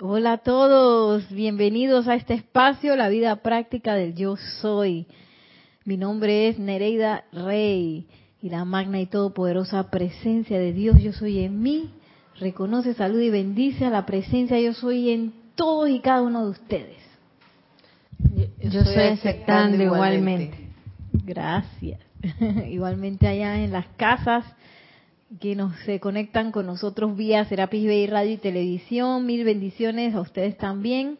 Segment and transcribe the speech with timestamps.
[0.00, 5.06] Hola a todos, bienvenidos a este espacio, la vida práctica del yo soy.
[5.84, 8.08] Mi nombre es Nereida Rey
[8.42, 11.90] y la magna y todopoderosa presencia de Dios yo soy en mí.
[12.40, 16.50] Reconoce, salud y bendice a la presencia yo soy en todos y cada uno de
[16.50, 16.98] ustedes.
[18.62, 20.70] Yo, estoy aceptando igualmente.
[21.12, 22.00] Gracias.
[22.68, 24.44] igualmente allá en las casas
[25.40, 29.26] que nos se conectan con nosotros vía Serapis Bay Radio y Televisión.
[29.26, 31.18] Mil bendiciones a ustedes también.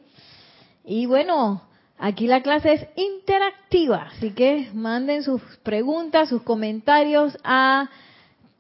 [0.85, 1.63] Y bueno,
[1.99, 7.91] aquí la clase es interactiva, así que manden sus preguntas, sus comentarios a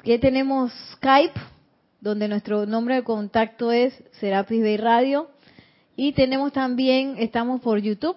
[0.02, 1.38] que tenemos Skype,
[2.01, 5.29] donde nuestro nombre de contacto es Serapis Bay Radio.
[5.96, 8.16] Y tenemos también, estamos por YouTube.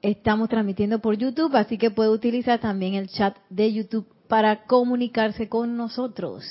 [0.00, 5.46] Estamos transmitiendo por YouTube, así que puede utilizar también el chat de YouTube para comunicarse
[5.46, 6.42] con nosotros.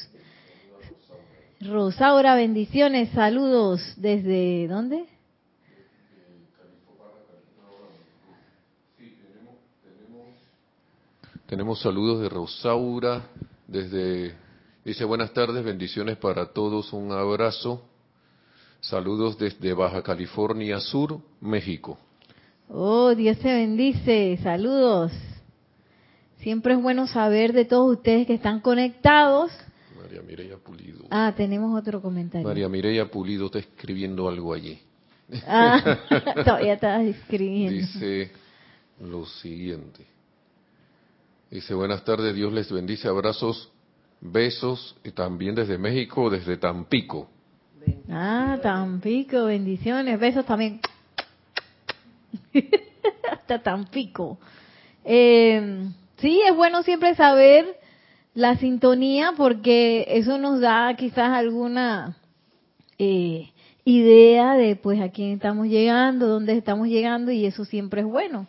[1.61, 5.03] Rosaura, bendiciones, saludos desde ¿dónde?
[11.47, 13.23] Tenemos saludos de Rosaura
[13.67, 14.35] desde
[14.85, 17.81] dice buenas tardes, bendiciones para todos, un abrazo.
[18.79, 21.97] Saludos desde Baja California Sur, México.
[22.69, 24.37] Oh, Dios te bendice.
[24.43, 25.30] Saludos.
[26.41, 29.51] Siempre es bueno saber de todos ustedes que están conectados.
[29.95, 31.05] María Mireya Pulido.
[31.11, 32.47] Ah, tenemos otro comentario.
[32.47, 34.79] María Mireya Pulido está escribiendo algo allí.
[35.45, 35.99] Ah,
[36.43, 37.73] todavía estás escribiendo.
[37.73, 38.31] Dice
[38.99, 40.05] lo siguiente.
[41.51, 43.69] Dice, buenas tardes, Dios les bendice, abrazos,
[44.19, 47.29] besos, y también desde México, desde Tampico.
[48.09, 50.79] Ah, Tampico, bendiciones, besos también.
[53.31, 54.39] Hasta Tampico.
[55.03, 55.91] Eh,
[56.21, 57.65] Sí, es bueno siempre saber
[58.35, 62.15] la sintonía porque eso nos da quizás alguna
[62.99, 63.49] eh,
[63.85, 68.45] idea de pues a quién estamos llegando, dónde estamos llegando y eso siempre es bueno.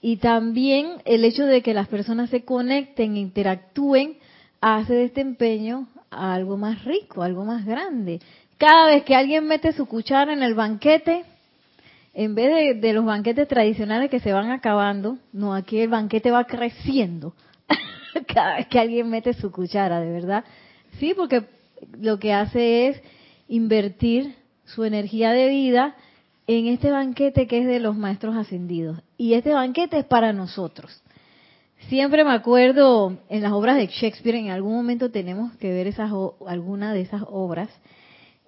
[0.00, 4.16] Y también el hecho de que las personas se conecten, interactúen,
[4.60, 8.20] hace de este empeño algo más rico, algo más grande.
[8.56, 11.24] Cada vez que alguien mete su cuchara en el banquete,
[12.12, 16.44] en vez de, los banquetes tradicionales que se van acabando, no, aquí el banquete va
[16.44, 17.34] creciendo
[18.26, 20.44] cada vez que alguien mete su cuchara, de verdad.
[20.98, 21.44] Sí, porque
[22.00, 23.02] lo que hace es
[23.48, 24.34] invertir
[24.64, 25.96] su energía de vida
[26.46, 29.00] en este banquete que es de los maestros ascendidos.
[29.16, 31.02] Y este banquete es para nosotros.
[31.88, 36.10] Siempre me acuerdo en las obras de Shakespeare, en algún momento tenemos que ver esas,
[36.46, 37.70] alguna de esas obras.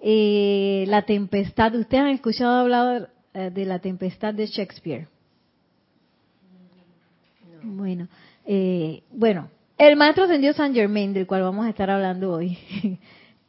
[0.01, 5.07] Eh, la tempestad, ustedes han escuchado hablar de la tempestad de Shakespeare.
[7.63, 8.07] Bueno,
[8.45, 12.57] eh, bueno, el maestro ascendido San Germain, del cual vamos a estar hablando hoy,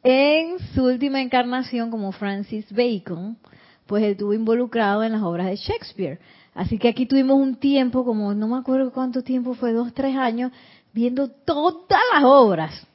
[0.03, 3.37] en su última encarnación como Francis Bacon,
[3.85, 6.19] pues estuvo involucrado en las obras de Shakespeare.
[6.53, 10.15] Así que aquí tuvimos un tiempo, como no me acuerdo cuánto tiempo fue, dos, tres
[10.15, 10.51] años,
[10.93, 12.87] viendo todas las obras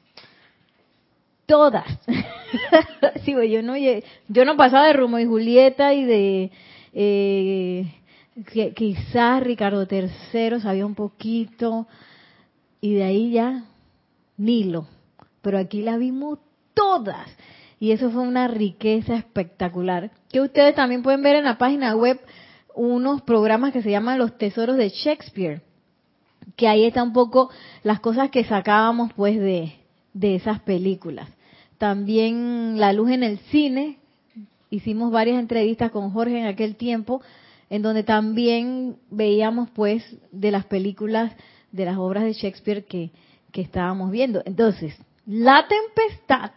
[1.51, 1.85] todas.
[3.25, 6.51] sí, yo no yo no pasaba de Rumo y Julieta y de
[6.93, 7.93] eh,
[8.75, 11.87] quizás Ricardo III sabía un poquito
[12.79, 13.65] y de ahí ya
[14.37, 14.87] Nilo,
[15.41, 16.39] pero aquí la vimos
[16.73, 17.27] todas.
[17.79, 22.19] Y eso fue una riqueza espectacular que ustedes también pueden ver en la página web
[22.75, 25.61] unos programas que se llaman los tesoros de Shakespeare
[26.55, 27.49] que ahí está un poco
[27.83, 29.73] las cosas que sacábamos pues de,
[30.13, 31.29] de esas películas.
[31.77, 33.97] También la luz en el cine
[34.71, 37.21] hicimos varias entrevistas con Jorge en aquel tiempo,
[37.69, 41.33] en donde también veíamos pues de las películas,
[41.71, 43.11] de las obras de Shakespeare que,
[43.51, 44.41] que estábamos viendo.
[44.45, 46.51] Entonces, La Tempestad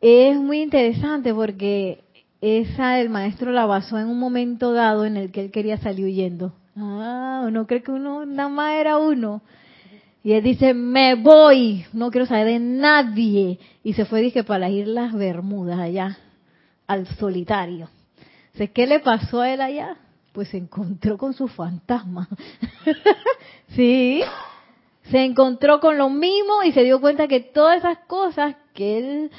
[0.00, 2.04] es muy interesante porque
[2.40, 6.06] esa el maestro la basó en un momento dado en el que él quería salir
[6.06, 6.54] huyendo.
[6.76, 9.42] Ah, uno cree que uno nada más era uno.
[10.22, 13.58] Y él dice, me voy, no quiero saber de nadie.
[13.82, 16.18] Y se fue, dije, para las Islas Bermudas allá
[16.90, 17.88] al solitario.
[18.74, 19.96] ¿Qué le pasó a él allá?
[20.32, 22.28] Pues se encontró con su fantasma.
[23.76, 24.22] sí,
[25.04, 29.30] se encontró con lo mismo y se dio cuenta que todas esas cosas que él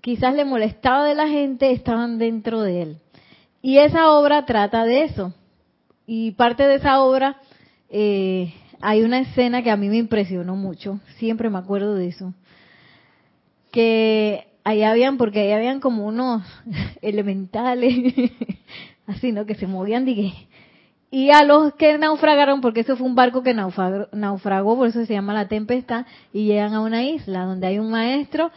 [0.00, 2.98] quizás le molestaba de la gente estaban dentro de él.
[3.60, 5.34] Y esa obra trata de eso.
[6.06, 7.36] Y parte de esa obra,
[7.90, 12.32] eh, hay una escena que a mí me impresionó mucho, siempre me acuerdo de eso,
[13.70, 16.42] que ahí habían, porque ahí habían como unos
[17.02, 18.14] elementales,
[19.06, 19.46] así, ¿no?
[19.46, 20.48] Que se movían, dije.
[21.10, 25.04] Y a los que naufragaron, porque eso fue un barco que naufragó, naufragó, por eso
[25.06, 28.50] se llama la tempestad, y llegan a una isla donde hay un maestro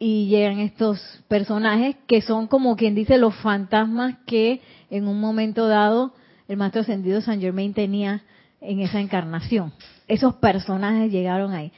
[0.00, 4.60] y llegan estos personajes que son como quien dice los fantasmas que
[4.90, 6.12] en un momento dado
[6.48, 8.22] el maestro ascendido San Germain tenía
[8.60, 9.72] en esa encarnación.
[10.08, 11.70] Esos personajes llegaron ahí.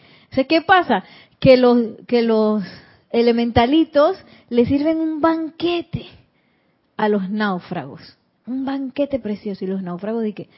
[0.48, 1.04] ¿qué pasa?
[1.38, 2.64] Que los, que los
[3.14, 4.18] elementalitos
[4.50, 6.06] le sirven un banquete
[6.96, 8.18] a los náufragos.
[8.46, 9.64] Un banquete precioso.
[9.64, 10.48] Y los náufragos dicen,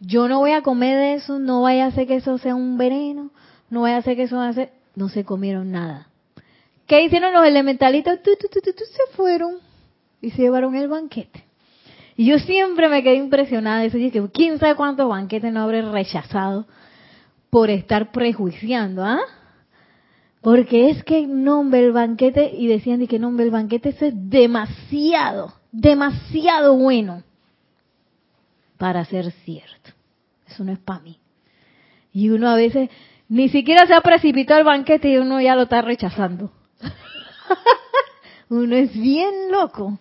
[0.00, 2.78] yo no voy a comer de eso, no vaya a hacer que eso sea un
[2.78, 3.30] veneno,
[3.70, 4.72] no vaya a hacer que eso hace...
[4.96, 6.08] No se comieron nada.
[6.86, 8.18] ¿Qué hicieron los elementalitos?
[8.24, 9.58] se fueron
[10.20, 11.44] y se llevaron el banquete.
[12.16, 13.98] Y yo siempre me quedé impresionada de eso.
[13.98, 16.66] Y que quién sabe cuántos banquetes no habré rechazado
[17.50, 19.20] por estar prejuiciando, ¿ah?
[20.48, 24.14] Porque es que nombre el banquete, y decían de que nombre el banquete, eso es
[24.16, 27.22] demasiado, demasiado bueno
[28.78, 29.90] para ser cierto.
[30.48, 31.18] Eso no es para mí.
[32.14, 32.88] Y uno a veces
[33.28, 36.50] ni siquiera se ha precipitado el banquete y uno ya lo está rechazando.
[38.48, 39.98] uno es bien loco.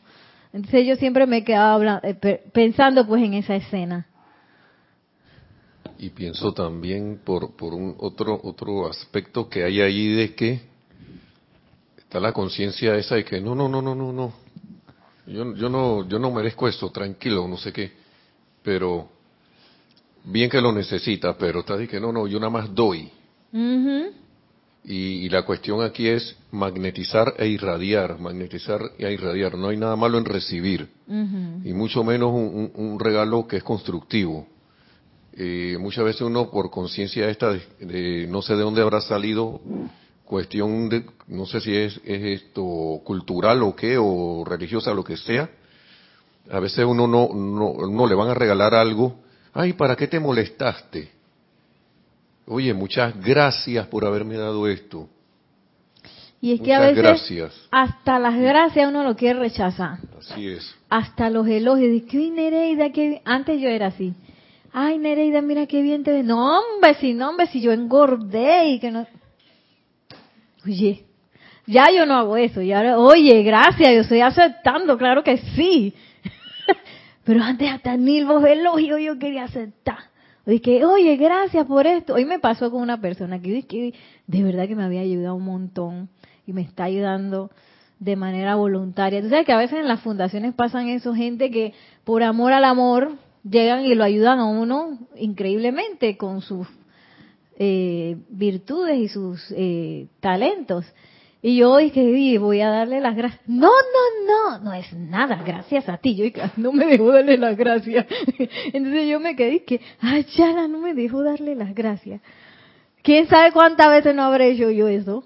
[0.53, 4.07] Entonces yo siempre me quedaba eh, pensando pues en esa escena.
[5.99, 10.61] Y pienso también por, por un otro, otro aspecto que hay ahí de que
[11.97, 14.33] está la conciencia esa de que no, no, no, no, no, no.
[15.25, 17.91] Yo, yo no, yo no merezco esto, tranquilo, no sé qué.
[18.63, 19.09] Pero
[20.23, 23.09] bien que lo necesita, pero está de que no, no, yo nada más doy.
[24.89, 29.57] Y, la cuestión aquí es magnetizar e irradiar, magnetizar e irradiar.
[29.57, 34.47] No hay nada malo en recibir, y mucho menos un, regalo que es constructivo.
[35.39, 39.61] Eh, muchas veces uno por conciencia esta de, no sé de dónde habrá salido
[40.25, 45.15] cuestión de no sé si es, es, esto cultural o qué o religiosa lo que
[45.15, 45.49] sea
[46.49, 49.19] a veces uno no, no no le van a regalar algo
[49.53, 51.11] ay para qué te molestaste
[52.49, 55.09] Oye, muchas gracias por haberme dado esto.
[56.39, 59.97] Y es que a veces hasta las gracias uno lo quiere rechazar.
[60.17, 60.75] Así es.
[60.87, 61.91] Hasta los elogios.
[61.91, 64.13] De que, Nereida, que antes yo era así.
[64.79, 66.23] Ay, Nereida, mira qué bien te ves.
[66.23, 69.07] No, hombre, si no, hombre, si yo engordé y que no.
[70.63, 71.03] Oye,
[71.65, 72.61] ya yo no hago eso.
[72.61, 75.95] Y oye, gracias, yo estoy aceptando, claro que sí.
[77.23, 79.97] Pero antes hasta ni los elogios yo quería aceptar.
[80.45, 82.13] Dije, oye, gracias por esto.
[82.13, 83.95] Hoy me pasó con una persona que, que
[84.27, 86.09] de verdad que me había ayudado un montón
[86.45, 87.49] y me está ayudando
[87.97, 89.23] de manera voluntaria.
[89.23, 92.63] Tú sabes que a veces en las fundaciones pasan eso, gente que por amor al
[92.63, 93.17] amor
[93.49, 96.67] llegan y lo ayudan a uno increíblemente con sus
[97.57, 100.85] eh, virtudes y sus eh, talentos.
[101.41, 103.41] Y yo dije, voy a darle las gracias.
[103.47, 106.15] No, no, no, no es nada, gracias a ti.
[106.15, 106.25] Yo
[106.57, 108.05] no me dejó darle las gracias.
[108.73, 112.21] Entonces yo me quedé que, ay, Chala, no me dejó darle las gracias.
[113.03, 115.23] ¿Quién sabe cuántas veces no habré hecho yo eso?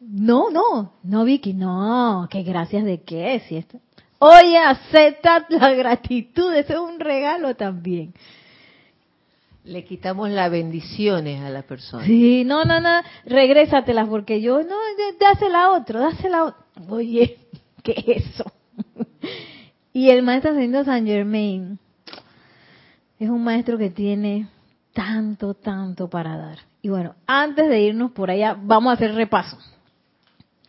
[0.00, 3.80] No, no, no, Vicky, no, que gracias de qué, si esto.
[4.22, 8.12] Oye, acepta la gratitud, eso es un regalo también.
[9.64, 12.04] Le quitamos las bendiciones a la persona.
[12.04, 14.76] Sí, no, no, no, regrésatelas porque yo, no,
[15.18, 16.62] dásela a otro, dásela a otro.
[16.90, 17.38] Oye,
[17.82, 18.52] ¿qué es eso?
[19.94, 21.78] y el maestro ascendido San Germain
[23.18, 24.48] es un maestro que tiene
[24.92, 26.58] tanto, tanto para dar.
[26.82, 29.56] Y bueno, antes de irnos por allá, vamos a hacer repaso.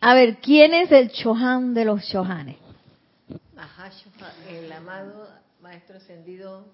[0.00, 2.61] A ver, ¿quién es el Chohan de los Chohanes?
[4.48, 5.28] El amado
[5.60, 6.66] maestro ascendido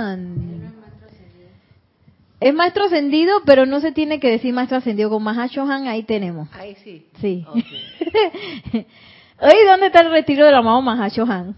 [2.39, 6.49] Es maestro ascendido, pero no se tiene que decir maestro ascendido con Mahashohan, ahí tenemos.
[6.53, 7.07] Ahí sí.
[7.21, 7.45] Sí.
[9.41, 11.55] Oye, ¿dónde está el retiro del amado Mahashohan?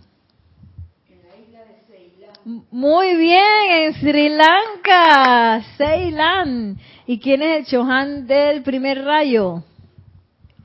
[1.09, 2.65] En la isla de Ceilán.
[2.69, 6.77] Muy bien, en Sri Lanka, Ceilán.
[7.07, 9.63] ¿Y quién es el Chohan del primer rayo?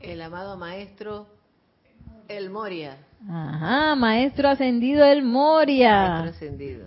[0.02, 1.26] El amado maestro
[2.28, 2.96] El Moria.
[3.28, 6.08] Ajá, maestro ascendido el Moria.
[6.08, 6.86] Maestro ascendido.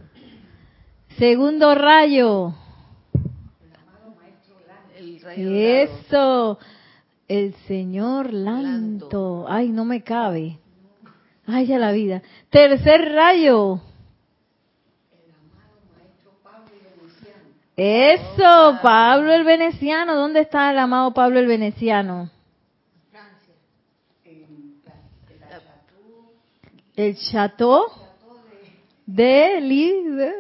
[1.18, 2.54] Segundo rayo.
[4.98, 6.60] El rayo Eso.
[7.28, 9.46] El señor Lanto.
[9.48, 10.60] Ay, no me cabe.
[11.48, 12.22] Ay, ya la vida.
[12.50, 13.80] Tercer rayo.
[17.78, 20.16] Eso, Pablo el Veneciano.
[20.16, 22.30] ¿Dónde está el amado Pablo el Veneciano?
[26.96, 27.84] El chateau
[29.06, 30.34] de Libre.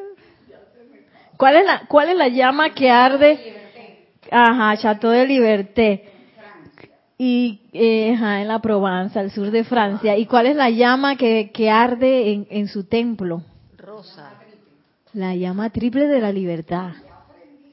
[1.37, 3.55] ¿Cuál es la cuál es la llama que arde?
[4.31, 6.11] Ajá, Chateau de Liberté.
[7.17, 10.17] Y eh, ajá, en la Provenza, al sur de Francia.
[10.17, 13.43] ¿Y cuál es la llama que, que arde en, en su templo?
[13.77, 14.31] Rosa.
[15.13, 16.91] La llama triple de la libertad.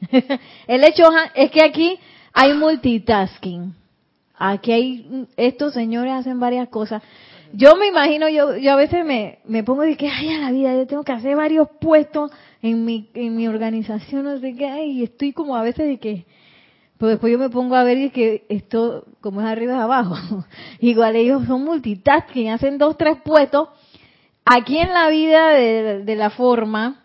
[0.67, 1.99] el hecho es que aquí
[2.33, 3.75] hay multitasking.
[4.35, 7.03] Aquí hay, estos señores hacen varias cosas.
[7.54, 10.50] Yo me imagino, yo, yo a veces me, me pongo de que, ay, a la
[10.50, 12.30] vida, yo tengo que hacer varios puestos
[12.62, 16.25] en mi, en mi organización, no sé qué, y estoy como a veces de que,
[16.97, 20.16] pues después yo me pongo a ver y que esto, como es arriba es abajo.
[20.80, 23.68] Igual ellos son multitasking, hacen dos, tres puestos.
[24.44, 27.02] Aquí en la vida de, de la forma,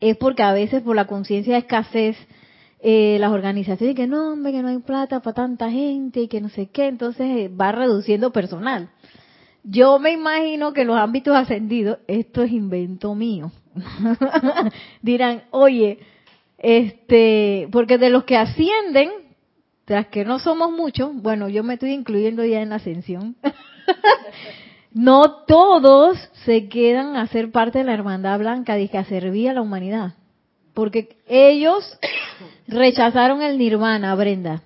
[0.00, 2.16] es porque a veces por la conciencia de escasez,
[2.80, 6.40] eh, las organizaciones que no, hombre, que no hay plata para tanta gente y que
[6.40, 8.90] no sé qué, entonces eh, va reduciendo personal.
[9.68, 13.50] Yo me imagino que los ámbitos ascendidos, esto es invento mío.
[15.02, 15.98] Dirán, oye,
[16.56, 19.10] este, porque de los que ascienden,
[19.84, 23.34] tras que no somos muchos, bueno, yo me estoy incluyendo ya en la ascensión.
[24.92, 29.54] no todos se quedan a ser parte de la hermandad blanca de que servía a
[29.54, 30.14] la humanidad.
[30.74, 31.98] Porque ellos
[32.68, 34.62] rechazaron el nirvana, Brenda,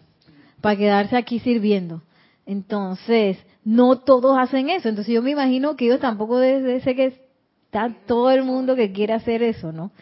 [0.61, 2.02] para quedarse aquí sirviendo.
[2.45, 3.38] Entonces,
[3.71, 4.89] no todos hacen eso.
[4.89, 7.21] Entonces yo me imagino que ellos tampoco ser que
[7.67, 9.93] está todo el mundo que quiere hacer eso, ¿no?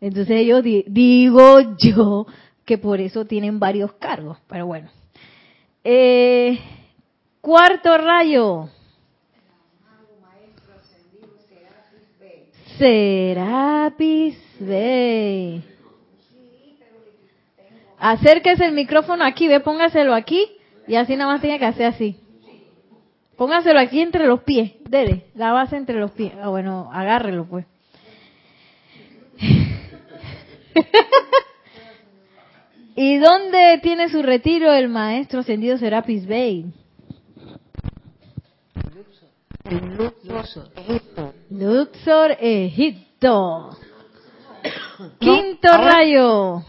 [0.00, 2.26] Entonces ellos digo yo
[2.64, 4.88] que por eso tienen varios cargos, pero bueno.
[5.84, 6.58] Eh,
[7.42, 8.70] cuarto rayo.
[12.78, 15.62] Serapis Bey.
[17.98, 20.40] Acérquese el micrófono aquí, ve, póngaselo aquí
[20.86, 22.18] y así nada más tiene que hacer así.
[23.38, 26.32] Póngaselo aquí entre los pies, dele, la base entre los pies.
[26.42, 27.64] Ah, bueno, agárrelo pues.
[32.96, 36.66] ¿Y dónde tiene su retiro el maestro ascendido Serapis Bey?
[40.24, 41.32] Luxor, Egipto.
[41.50, 43.76] Luxor, Egipto.
[45.20, 46.64] Quinto rayo.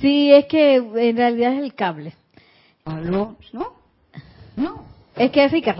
[0.00, 2.14] Sí, es que en realidad es el cable.
[2.86, 3.36] ¿No?
[4.56, 4.84] No.
[5.16, 5.74] Es que así que...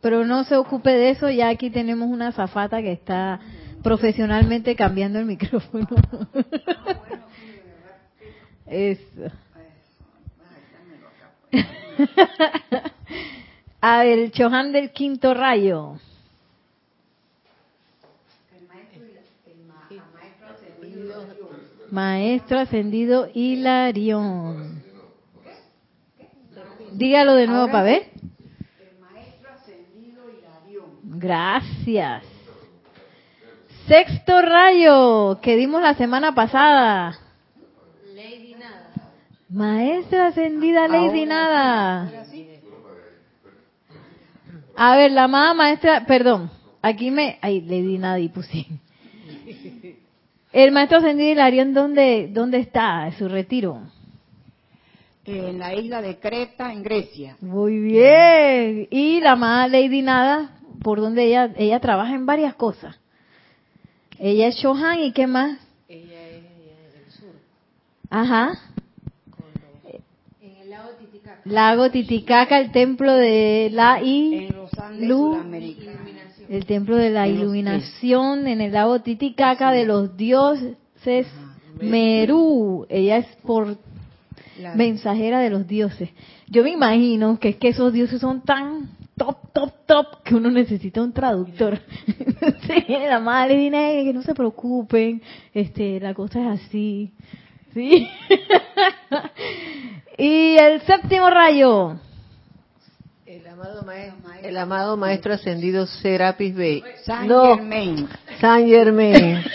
[0.00, 3.40] Pero no se ocupe de eso, ya aquí tenemos una zafata que está
[3.82, 5.86] profesionalmente cambiando el micrófono.
[8.66, 9.30] Eso.
[13.80, 15.98] A ver, el Chohan del quinto rayo.
[21.90, 24.73] Maestro ascendido Hilarión.
[26.94, 28.10] Dígalo de nuevo para ver.
[28.78, 31.18] El maestro ascendido Hilarión.
[31.18, 32.24] Gracias.
[33.88, 37.18] Sexto rayo que dimos la semana pasada.
[38.14, 38.90] Lady Nada.
[39.50, 42.24] Maestra ascendida Lady Nada.
[44.76, 46.50] A ver, la amada maestra, perdón,
[46.82, 48.66] aquí me, ay, Lady Nada y puse.
[50.52, 53.10] El maestro ascendido Hilarión, ¿dónde, ¿dónde está?
[53.18, 53.82] ¿Su retiro?
[55.26, 57.36] En la isla de Creta, en Grecia.
[57.40, 58.88] Muy bien.
[58.90, 62.96] Y la amada Lady Nada, por donde ella, ella trabaja en varias cosas.
[64.18, 65.58] Ella es Shohan y qué más?
[65.88, 66.42] Ella es
[66.94, 67.32] del sur.
[68.10, 68.52] Ajá.
[70.42, 71.40] En el lago Titicaca.
[71.44, 76.00] Lago Titicaca, el templo de la I, En los Andes Lu- sudamericanos.
[76.48, 81.26] el templo de la En iluminación en el lago Titicaca de los dioses
[81.80, 82.86] Merú.
[82.88, 83.76] Ella es por
[84.74, 86.10] Mensajera de los dioses.
[86.48, 90.50] Yo me imagino que es que esos dioses son tan top, top, top que uno
[90.50, 91.78] necesita un traductor.
[92.66, 97.12] sí, la madre dice que no se preocupen, este, la cosa es así.
[97.72, 98.08] Sí.
[100.18, 101.96] y el séptimo rayo.
[103.26, 106.84] El amado, maestro, el amado maestro ascendido Serapis Bey.
[107.04, 108.08] Saint No, Germain.
[108.40, 109.42] Saint Germain.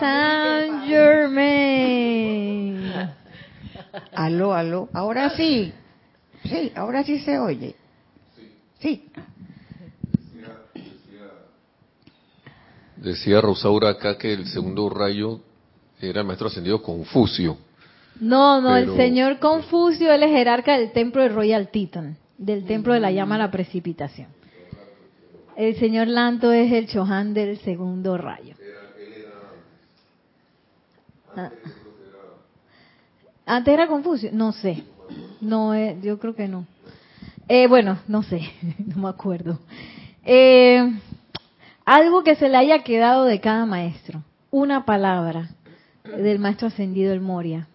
[0.00, 0.55] Saint
[0.86, 2.82] Germain.
[4.14, 4.88] Aló, aló.
[4.92, 5.72] Ahora sí.
[6.44, 7.74] Sí, ahora sí se oye.
[8.78, 9.04] Sí.
[12.96, 15.40] Decía Rosaura acá que el segundo rayo
[16.00, 17.58] era el maestro ascendido Confucio.
[18.20, 22.64] No, no, Pero- el señor Confucio, él es jerarca del templo de Royal Teton, del
[22.64, 24.28] templo de la llama a la precipitación.
[25.56, 28.54] El señor Lanto es el Chohan del segundo rayo.
[31.36, 31.50] Ah.
[33.44, 34.82] Antes era Confucio, no sé,
[35.40, 36.66] no, eh, yo creo que no.
[37.48, 38.40] Eh, bueno, no sé,
[38.78, 39.60] no me acuerdo.
[40.24, 40.98] Eh,
[41.84, 45.50] algo que se le haya quedado de cada maestro, una palabra
[46.04, 47.68] del maestro ascendido el Moria.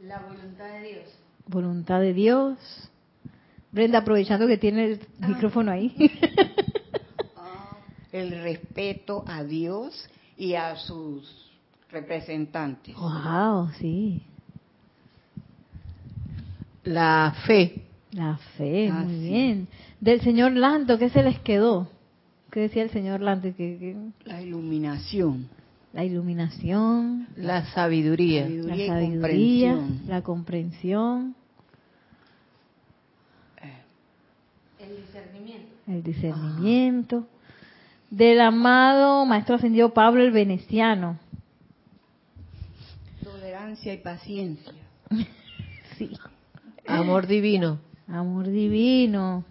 [0.00, 1.18] La voluntad de Dios.
[1.46, 2.58] voluntad de Dios,
[3.72, 5.94] Brenda, aprovechando que tiene el micrófono ahí.
[8.12, 11.43] El respeto a Dios y a sus
[11.94, 12.94] representantes.
[12.96, 14.22] wow, sí.
[16.84, 17.82] La fe.
[18.12, 19.28] La fe, Ah, muy sí.
[19.28, 19.68] bien.
[20.00, 21.88] Del señor Lanto, ¿qué se les quedó?
[22.50, 23.48] ¿Qué decía el señor Lanto?
[23.48, 25.48] Que, que- La iluminación.
[25.92, 28.42] la iluminación, La sabiduría.
[28.42, 30.00] la Sabiduría sabiduría, comprensión.
[30.08, 31.34] la comprensión,
[34.78, 35.72] El discernimiento.
[35.86, 37.26] el discernimiento.
[38.10, 41.18] Del amado Maestro Ascendido Pablo el Veneciano.
[43.74, 44.72] Tolerancia y paciencia.
[45.98, 46.10] Sí.
[46.88, 47.78] Amor divino.
[48.08, 49.44] Amor divino,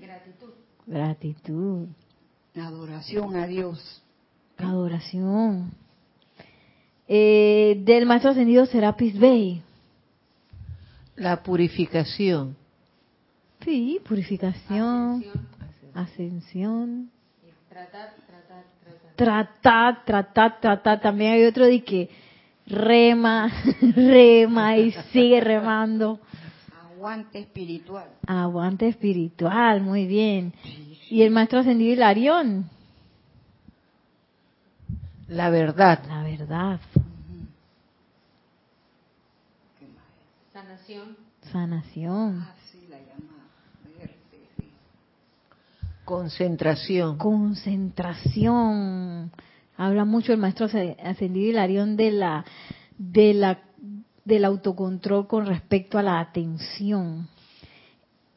[0.00, 0.50] Gratitud.
[0.86, 1.88] gratitud,
[2.54, 4.02] Adoración a Dios.
[4.56, 5.72] adoración.
[7.08, 9.62] Eh, del Maestro Ascendido Serapis Bey.
[11.16, 12.56] La purificación.
[13.64, 15.92] Sí, purificación, Ascensión.
[15.94, 17.10] ascensión.
[17.42, 18.14] Y tratar,
[19.24, 20.60] tratar, tratar.
[20.60, 21.00] tratar.
[21.00, 22.08] También hay otro de que
[22.66, 23.50] rema,
[23.94, 26.18] rema y sigue remando.
[26.94, 28.08] Aguante espiritual.
[28.26, 30.52] Aguante espiritual, muy bien.
[31.10, 32.68] Y el maestro ascendido Hilarión,
[35.28, 36.00] La verdad.
[36.08, 36.80] la verdad,
[40.52, 41.16] Sanación.
[41.52, 43.46] sanación, Así la llama.
[43.98, 44.70] Verte, sí.
[46.10, 47.16] Concentración.
[47.18, 49.30] concentración.
[49.76, 52.44] Habla mucho el maestro ascendido Hilarión de la,
[52.98, 53.60] de la,
[54.24, 57.28] del autocontrol con respecto a la atención.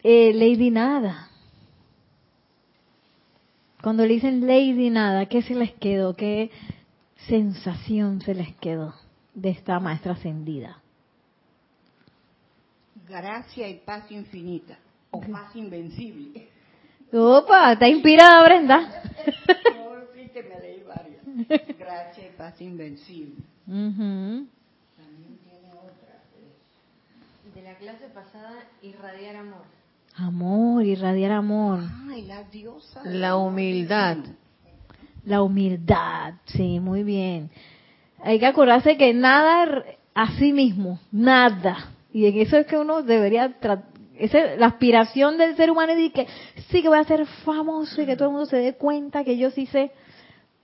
[0.03, 1.29] Eh, Lady Nada.
[3.81, 6.15] Cuando le dicen Lady Nada, ¿qué se les quedó?
[6.15, 6.51] ¿Qué
[7.27, 8.93] sensación se les quedó
[9.33, 10.77] de esta maestra ascendida?
[13.09, 14.77] Gracia y paz infinita.
[15.09, 16.52] O paz invencible.
[17.13, 18.79] Opa, está inspirada Brenda.
[18.79, 21.77] No, sí que me leí varias.
[21.77, 23.35] Gracia y paz invencible.
[23.67, 24.47] Ujú.
[27.53, 29.61] De la clase pasada, irradiar amor.
[30.15, 31.79] Amor, irradiar amor.
[32.09, 33.01] Ay, la diosa.
[33.05, 34.17] La humildad.
[35.25, 37.49] La humildad, sí, muy bien.
[38.23, 39.83] Hay que acordarse que nada
[40.15, 41.91] a sí mismo, nada.
[42.11, 43.83] Y en eso es que uno debería tra-
[44.17, 46.27] esa- la aspiración del ser humano es de que
[46.69, 49.37] sí que voy a ser famoso y que todo el mundo se dé cuenta que
[49.37, 49.91] yo sí sé.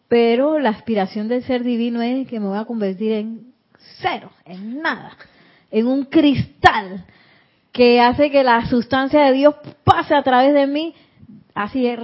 [0.07, 3.53] Pero la aspiración del ser divino es que me voy a convertir en
[4.01, 5.15] cero, en nada,
[5.71, 7.05] en un cristal
[7.71, 10.95] que hace que la sustancia de Dios pase a través de mí,
[11.53, 11.99] así es.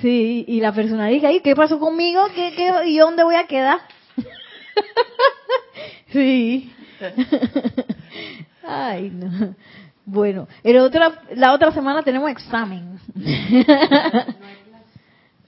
[0.00, 2.20] Sí, y la persona dice, "Ay, ¿qué pasó conmigo?
[2.34, 3.78] ¿Qué, qué, ¿Y dónde voy a quedar?
[6.12, 6.72] sí.
[8.76, 9.54] Ay, no.
[10.08, 10.46] Bueno,
[11.34, 13.00] la otra semana tenemos examen.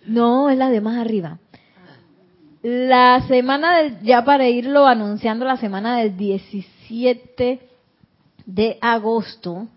[0.04, 1.38] no, es la de más arriba.
[2.64, 7.60] La semana, ya para irlo anunciando, la semana del 17
[8.46, 9.68] de agosto,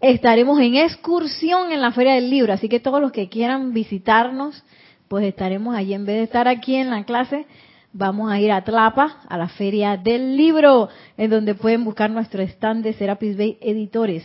[0.00, 4.64] estaremos en excursión en la Feria del Libro, así que todos los que quieran visitarnos,
[5.08, 7.44] pues estaremos allí en vez de estar aquí en la clase,
[7.92, 12.42] vamos a ir a Tlapa, a la Feria del Libro, en donde pueden buscar nuestro
[12.42, 14.24] stand de Serapis Bay Editores.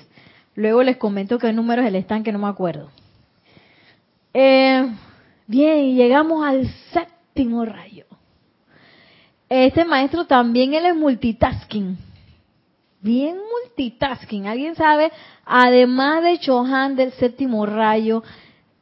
[0.55, 2.89] Luego les comento qué número es el stand que no me acuerdo.
[4.33, 4.87] Eh,
[5.45, 8.05] bien, llegamos al séptimo rayo.
[9.49, 11.97] Este maestro también él es multitasking.
[13.01, 14.47] Bien multitasking.
[14.47, 15.11] ¿Alguien sabe?
[15.45, 18.23] Además de Chohan del séptimo rayo,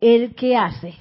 [0.01, 0.95] ¿él qué hace?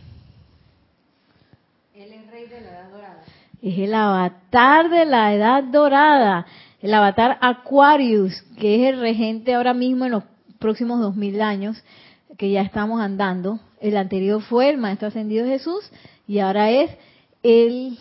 [1.95, 3.25] Él es rey de la edad dorada.
[3.65, 6.45] Es el avatar de la edad dorada.
[6.83, 10.25] El avatar Aquarius, que es el regente ahora mismo en los
[10.59, 11.83] próximos dos mil años,
[12.37, 13.61] que ya estamos andando.
[13.81, 15.91] El anterior fue el Maestro Ascendido Jesús
[16.29, 16.91] y ahora es
[17.43, 17.99] el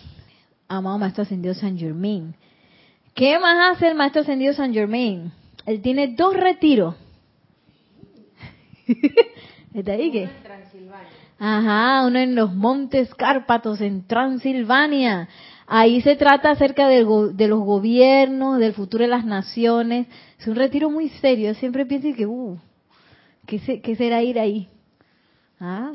[0.67, 2.35] amado Maestro Ascendido San Germain.
[3.15, 5.31] ¿Qué más hace el Maestro Ascendido San Germain?
[5.65, 6.95] Él tiene dos retiros.
[9.73, 10.29] ¿Está ahí qué?
[11.39, 15.29] Ajá, uno en los Montes Cárpatos, en Transilvania.
[15.75, 20.05] Ahí se trata acerca go- de los gobiernos, del futuro de las naciones.
[20.37, 21.47] Es un retiro muy serio.
[21.51, 22.59] Yo siempre pienso que, uh,
[23.47, 24.67] ¿qué, se- será ir ahí?
[25.59, 25.93] ¿Ah?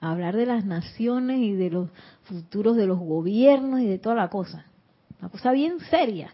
[0.00, 1.90] Hablar de las naciones y de los
[2.22, 4.64] futuros de los gobiernos y de toda la cosa.
[5.20, 6.32] Una cosa bien seria.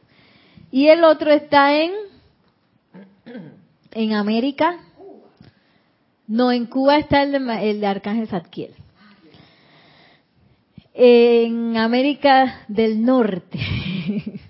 [0.70, 1.90] Y el otro está en,
[3.90, 4.78] en América,
[6.28, 8.74] no, en Cuba está el de, el de Arcángel Zadkiel.
[10.94, 13.58] En América del Norte.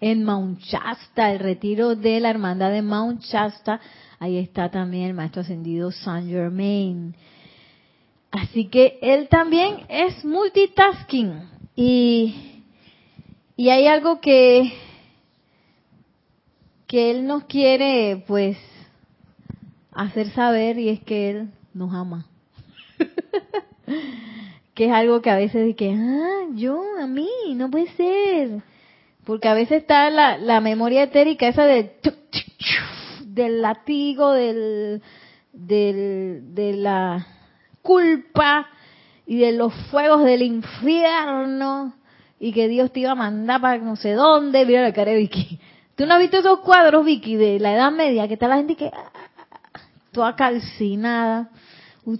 [0.00, 3.80] en Mount Shasta, el retiro de la hermandad de Mount Shasta.
[4.18, 7.14] Ahí está también el maestro ascendido Saint Germain.
[8.30, 11.42] Así que él también es multitasking.
[11.74, 12.62] Y,
[13.56, 14.72] y hay algo que,
[16.86, 18.56] que él nos quiere, pues,
[19.92, 22.26] hacer saber y es que él nos ama.
[24.74, 28.62] que es algo que a veces de que, ah, yo, a mí, no puede ser.
[29.24, 31.92] Porque a veces está la, la memoria etérica esa de,
[33.26, 35.02] del latigo, del,
[35.52, 37.26] del, de la
[37.82, 38.68] culpa
[39.26, 41.94] y de los fuegos del infierno
[42.38, 44.64] y que Dios te iba a mandar para no sé dónde.
[44.64, 45.60] Mira la cara de Vicky.
[45.94, 48.26] ¿Tú no has visto esos cuadros, Vicky, de la Edad Media?
[48.26, 49.10] Que está la gente que ah,
[50.12, 51.50] toda calcinada.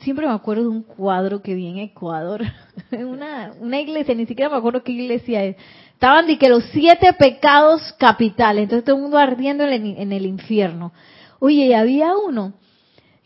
[0.01, 2.43] Siempre me acuerdo de un cuadro que vi en Ecuador,
[2.93, 5.57] una, una iglesia, ni siquiera me acuerdo qué iglesia es.
[5.95, 10.25] Estaban de que los siete pecados capitales, entonces todo el mundo ardiendo en el, en
[10.25, 10.93] infierno.
[11.39, 12.55] Oye, y había uno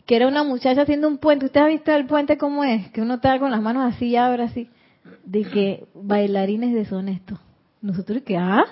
[0.05, 1.45] que era una muchacha haciendo un puente.
[1.45, 2.91] ¿Usted ha visto el puente cómo es?
[2.91, 4.69] Que uno está con las manos así y abre así.
[5.23, 7.39] De que bailarines deshonestos.
[7.81, 8.65] Nosotros que, ah.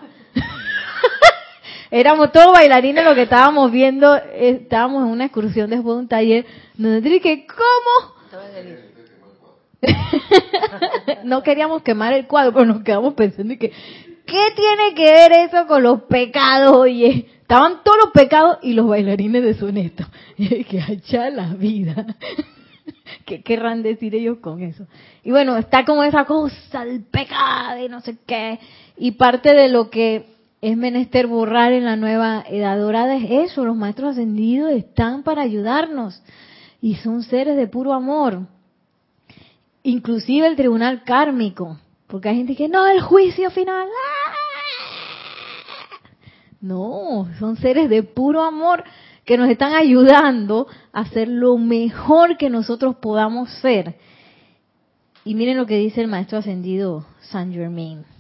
[1.96, 4.16] Éramos todos bailarines lo que estábamos viendo.
[4.16, 6.46] Estábamos en una excursión después de un taller.
[6.76, 8.16] Nosotros que, ¿cómo?
[11.24, 13.72] no queríamos quemar el cuadro, pero nos quedamos pensando que,
[14.26, 17.28] ¿qué tiene que ver eso con los pecados, oye?
[17.42, 20.08] Estaban todos los pecados y los bailarines deshonestos.
[20.40, 22.08] Y que hacha la vida.
[23.26, 24.88] ¿Qué querrán decir ellos con eso?
[25.24, 28.58] Y bueno, está como esa cosa, el pecado y no sé qué.
[28.98, 30.33] Y parte de lo que
[30.64, 33.66] es menester borrar en la nueva edad dorada es eso.
[33.66, 36.24] Los maestros ascendidos están para ayudarnos.
[36.82, 38.48] Y son seres de puro amor.
[39.84, 41.78] Inclusive el tribunal kármico.
[42.08, 43.90] Porque hay gente que no, el juicio final.
[43.90, 44.34] ¡ah!
[46.62, 48.86] No, son seres de puro amor
[49.26, 53.98] que nos están ayudando a ser lo mejor que nosotros podamos ser.
[55.26, 58.13] Y miren lo que dice el maestro ascendido Saint Germain.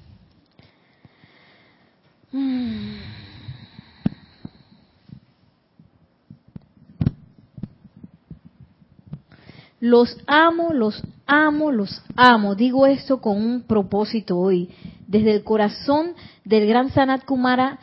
[9.80, 12.56] Los amo, los amo, los amo.
[12.56, 14.70] Digo esto con un propósito hoy.
[15.08, 17.80] Desde el corazón del gran Sanat Kumara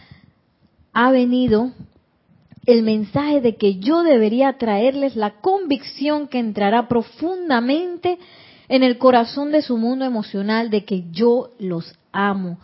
[0.92, 1.70] ha venido
[2.66, 8.18] el mensaje de que yo debería traerles la convicción que entrará profundamente
[8.68, 12.58] en el corazón de su mundo emocional de que yo los amo.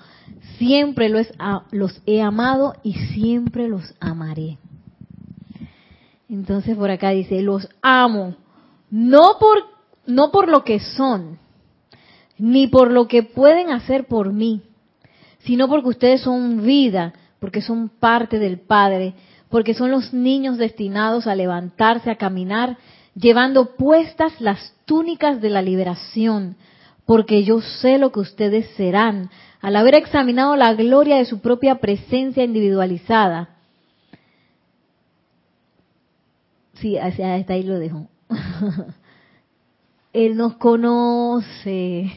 [0.59, 1.27] Siempre los,
[1.71, 4.59] los he amado y siempre los amaré.
[6.29, 8.35] Entonces por acá dice, los amo,
[8.91, 9.59] no por,
[10.07, 11.39] no por lo que son,
[12.39, 14.63] ni por lo que pueden hacer por mí,
[15.41, 19.15] sino porque ustedes son vida, porque son parte del Padre,
[19.49, 22.79] porque son los niños destinados a levantarse, a caminar,
[23.15, 26.57] llevando puestas las túnicas de la liberación,
[27.07, 29.31] porque yo sé lo que ustedes serán
[29.67, 33.49] al haber examinado la gloria de su propia presencia individualizada.
[36.75, 38.07] Sí, hasta ahí lo dejo.
[40.13, 42.13] Él nos conoce,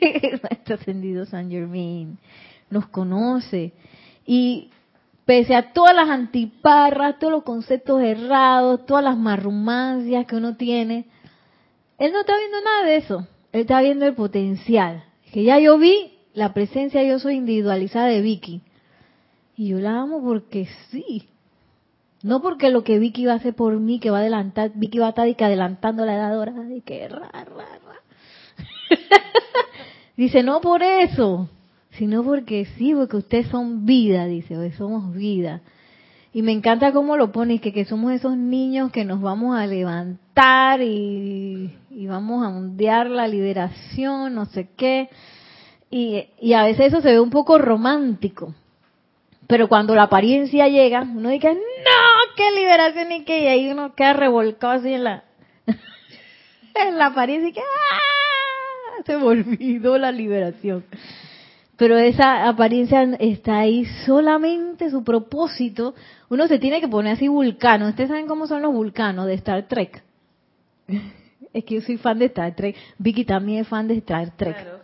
[0.40, 2.16] Maestro Ascendido San Germain,
[2.70, 3.72] nos conoce
[4.24, 4.70] y
[5.24, 11.06] pese a todas las antiparras, todos los conceptos errados, todas las marrumancias que uno tiene,
[11.98, 13.26] él no está viendo nada de eso.
[13.50, 15.02] Él está viendo el potencial.
[15.32, 18.60] Que ya yo vi la presencia yo soy individualizada de Vicky.
[19.56, 21.28] Y yo la amo porque sí.
[22.22, 24.98] No porque lo que Vicky va a hacer por mí, que va a adelantar, Vicky
[24.98, 27.30] va a estar adelantando la edad dorada, y que ra.
[30.16, 31.48] Dice, no por eso,
[31.90, 35.60] sino porque sí, porque ustedes son vida, dice, hoy somos vida.
[36.32, 39.66] Y me encanta cómo lo pone, que, que somos esos niños que nos vamos a
[39.66, 45.10] levantar y, y vamos a ondear la liberación, no sé qué.
[45.96, 48.52] Y, y, a veces eso se ve un poco romántico.
[49.46, 53.94] Pero cuando la apariencia llega, uno dice, no, qué liberación y qué, y ahí uno
[53.94, 55.22] queda revolcado así en la,
[56.74, 59.02] en la apariencia y que, ¡ah!
[59.06, 60.84] Se me olvidó la liberación
[61.76, 65.94] pero esa apariencia está ahí solamente su propósito.
[66.28, 67.88] Uno se tiene que poner así vulcano.
[67.88, 70.02] ¿Ustedes saben cómo son los vulcanos de Star Trek?
[71.52, 72.74] Es que yo soy fan de Star Trek.
[72.98, 74.83] Vicky también es fan de Star Trek.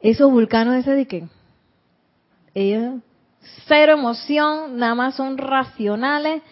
[0.00, 1.28] Esos vulcanos ese de que
[2.54, 3.00] ellos
[3.66, 6.42] cero emoción, nada más son racionales.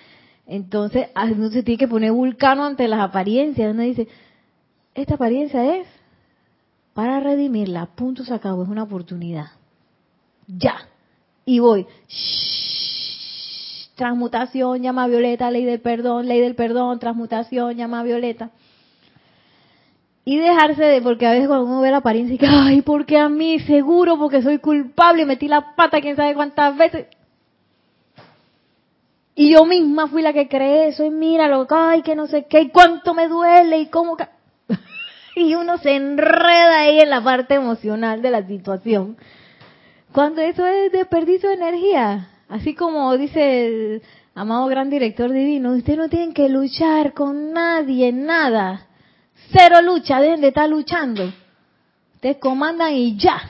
[0.47, 3.73] Entonces, uno se tiene que poner vulcano ante las apariencias.
[3.73, 4.09] Uno dice,
[4.95, 5.87] esta apariencia es
[6.95, 9.49] para redimirla, punto se es una oportunidad.
[10.47, 10.77] Ya.
[11.45, 11.87] y voy.
[13.97, 18.51] Transmutación, llama violeta, ley del perdón, ley del perdón, transmutación, llama violeta.
[20.29, 23.17] Y dejarse de, porque a veces cuando uno ve la apariencia y que, ay, porque
[23.17, 27.07] a mí, seguro, porque soy culpable, metí la pata quién sabe cuántas veces.
[29.37, 32.47] Y yo misma fui la que creé eso, y mira lo ay, que no sé
[32.47, 34.17] qué, y cuánto me duele, y cómo...
[35.37, 39.17] y uno se enreda ahí en la parte emocional de la situación.
[40.11, 44.03] Cuando eso es desperdicio de energía, así como dice el
[44.35, 48.86] amado gran director divino, ustedes no tienen que luchar con nadie, nada.
[49.53, 51.33] Cero lucha, dejen de estar luchando.
[52.15, 53.41] Ustedes comandan y ya.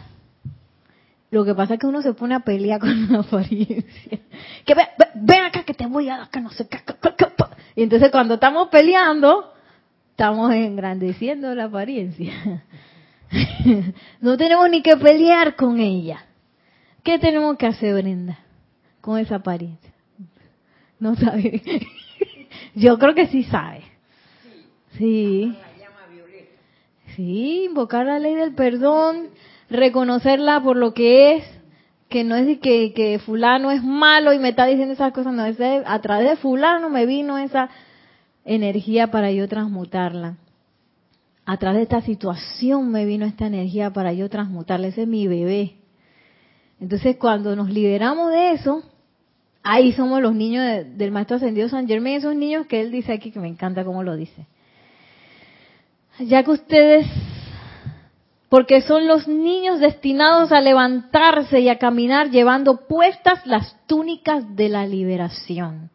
[1.31, 4.19] Lo que pasa es que uno se pone a pelear con la apariencia.
[4.65, 6.79] Que ven, ven acá que te voy a dar que no sé qué.
[7.75, 9.53] Y entonces cuando estamos peleando,
[10.11, 12.33] estamos engrandeciendo la apariencia.
[14.21, 16.25] No tenemos ni que pelear con ella.
[17.03, 18.39] ¿Qué tenemos que hacer, Brenda,
[19.01, 19.93] con esa apariencia?
[21.01, 21.61] No sabe.
[22.75, 23.83] Yo creo que sí sabe.
[24.97, 25.57] Sí.
[27.17, 29.29] Sí, invocar la ley del perdón,
[29.71, 31.45] reconocerla por lo que es,
[32.09, 35.45] que no es que, que fulano es malo y me está diciendo esas cosas, no,
[35.47, 37.69] es de- a través de fulano me vino esa
[38.45, 40.37] energía para yo transmutarla.
[41.47, 45.27] A través de esta situación me vino esta energía para yo transmutarla, ese es mi
[45.27, 45.77] bebé.
[46.81, 48.83] Entonces cuando nos liberamos de eso,
[49.63, 53.13] ahí somos los niños de- del Maestro Ascendido San Germain, esos niños que él dice
[53.13, 54.47] aquí, que me encanta cómo lo dice.
[56.19, 57.07] Ya que ustedes
[58.49, 64.69] porque son los niños destinados a levantarse y a caminar llevando puestas las túnicas de
[64.69, 65.91] la liberación.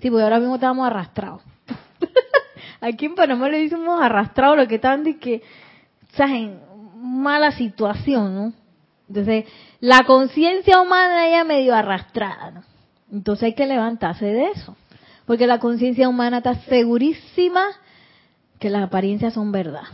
[0.00, 1.42] Sí, porque ahora mismo estábamos arrastrados.
[2.80, 5.42] Aquí en Panamá le decimos arrastrados lo que están de que,
[6.14, 6.60] sea, en
[6.96, 8.52] mala situación, ¿no?
[9.08, 9.44] Entonces,
[9.80, 12.62] la conciencia humana ya medio arrastrada, ¿no?
[13.12, 14.76] Entonces hay que levantarse de eso.
[15.26, 17.66] Porque la conciencia humana está segurísima
[18.58, 19.84] que las apariencias son verdad.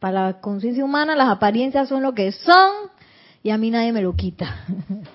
[0.00, 2.70] Para la conciencia humana las apariencias son lo que son
[3.42, 4.64] y a mí nadie me lo quita.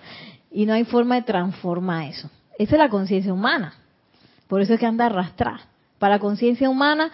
[0.51, 2.29] y no hay forma de transformar eso.
[2.57, 3.73] Esa es la conciencia humana.
[4.47, 5.61] Por eso es que anda arrastrada.
[5.99, 7.11] Para la conciencia humana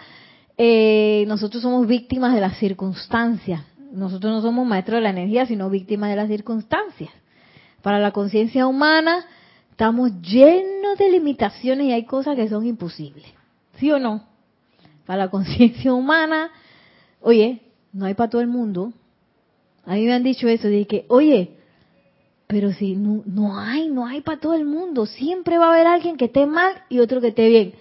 [0.58, 3.62] eh, nosotros somos víctimas de las circunstancias.
[3.92, 7.10] Nosotros no somos maestros de la energía, sino víctimas de las circunstancias.
[7.82, 9.24] Para la conciencia humana
[9.70, 13.24] estamos llenos de limitaciones y hay cosas que son imposibles.
[13.78, 14.29] ¿Sí o no?
[15.06, 16.50] Para la conciencia humana
[17.20, 17.60] Oye,
[17.92, 18.92] no hay para todo el mundo.
[19.84, 21.56] A mí me han dicho eso, de que, oye,
[22.46, 25.06] pero si no, no hay, no hay para todo el mundo.
[25.06, 27.74] Siempre va a haber alguien que esté mal y otro que esté bien.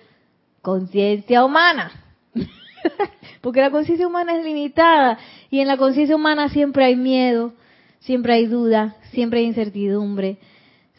[0.61, 1.91] Conciencia humana.
[3.41, 5.17] Porque la conciencia humana es limitada
[5.49, 7.53] y en la conciencia humana siempre hay miedo,
[7.99, 10.37] siempre hay duda, siempre hay incertidumbre,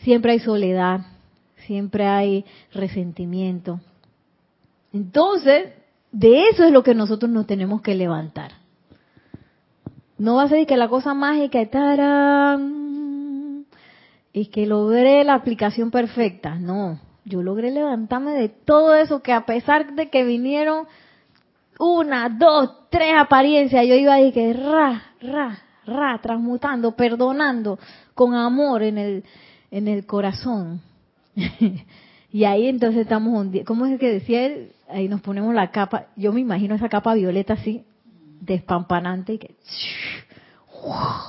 [0.03, 1.01] siempre hay soledad,
[1.67, 3.81] siempre hay resentimiento.
[4.93, 5.69] Entonces,
[6.13, 8.53] de eso es lo que nosotros nos tenemos que levantar.
[10.19, 12.81] No va a ser que la cosa mágica es tarán,
[14.33, 16.57] y que logré la aplicación perfecta.
[16.57, 20.87] No, yo logré levantarme de todo eso que a pesar de que vinieron
[21.79, 27.79] una, dos, tres apariencias, yo iba ahí que ra, ra, ra, transmutando, perdonando,
[28.15, 29.25] con amor en el,
[29.71, 30.83] en el corazón.
[32.33, 33.67] y ahí entonces estamos hundidos.
[33.67, 34.73] ¿Cómo es que decía él?
[34.89, 37.85] Ahí nos ponemos la capa, yo me imagino esa capa violeta así,
[38.41, 39.55] despampanante, y que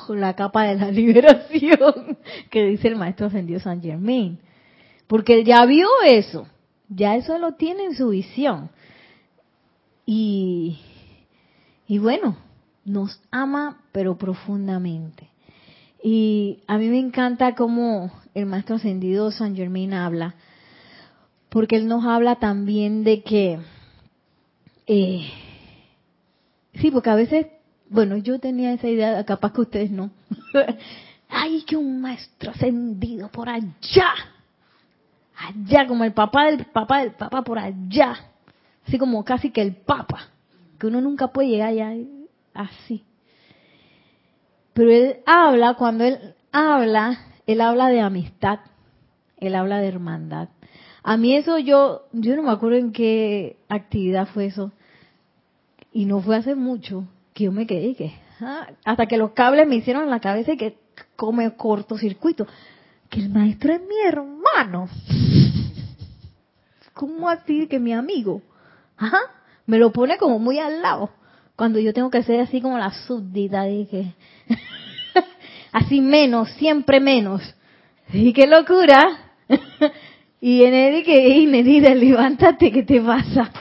[0.09, 2.17] la capa de la liberación
[2.49, 4.39] que dice el maestro ascendido San Germain.
[5.07, 6.47] Porque él ya vio eso,
[6.87, 8.69] ya eso lo tiene en su visión.
[10.05, 10.79] Y,
[11.87, 12.37] y bueno,
[12.85, 15.27] nos ama pero profundamente.
[16.03, 20.35] Y a mí me encanta cómo el maestro ascendido San Germain habla,
[21.51, 23.59] porque él nos habla también de que,
[24.87, 25.29] eh,
[26.75, 27.47] sí, porque a veces,
[27.89, 30.11] bueno, yo tenía esa idea, capaz que ustedes no.
[31.29, 34.13] Ay, que un maestro ascendido por allá,
[35.35, 38.15] allá, como el papá del papá del papá por allá,
[38.87, 40.29] así como casi que el papa,
[40.79, 41.93] que uno nunca puede llegar allá
[42.53, 43.03] así.
[44.71, 48.59] Pero él habla, cuando él habla, él habla de amistad,
[49.35, 50.47] él habla de hermandad.
[51.03, 54.71] A mí eso yo, yo no me acuerdo en qué actividad fue eso,
[55.91, 59.67] y no fue hace mucho, que yo me quedé que, ah, hasta que los cables
[59.67, 60.77] me hicieron en la cabeza y que
[61.15, 62.45] come cortocircuito,
[63.09, 64.87] que el maestro es mi hermano.
[66.93, 68.41] ¿Cómo así que mi amigo?
[69.65, 71.09] Me lo pone como muy al lado,
[71.55, 74.13] cuando yo tengo que ser así como la súbdita, dije,
[75.71, 77.41] así menos, siempre menos.
[78.13, 79.17] y qué locura.
[80.41, 83.51] y en él que, y Nerida, levántate, ¿qué te pasa?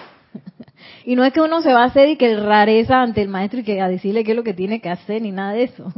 [1.04, 3.60] y no es que uno se va a hacer y que rareza ante el maestro
[3.60, 5.92] y que a decirle qué es lo que tiene que hacer, ni nada de eso.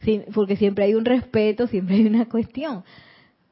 [0.34, 2.84] Porque siempre hay un respeto, siempre hay una cuestión.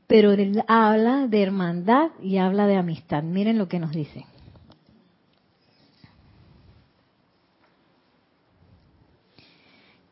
[0.06, 3.22] Pero él habla de hermandad y habla de amistad.
[3.22, 4.24] Miren lo que nos dice.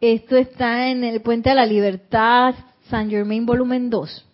[0.00, 2.54] Esto está en el Puente de la Libertad,
[2.90, 4.33] San Germain, volumen 2.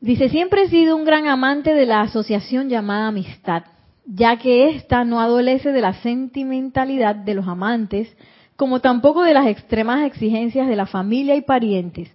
[0.00, 3.64] Dice, siempre he sido un gran amante de la asociación llamada amistad,
[4.06, 8.16] ya que ésta no adolece de la sentimentalidad de los amantes,
[8.54, 12.10] como tampoco de las extremas exigencias de la familia y parientes.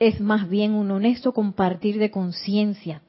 [0.00, 3.02] Es más bien un honesto compartir de conciencia,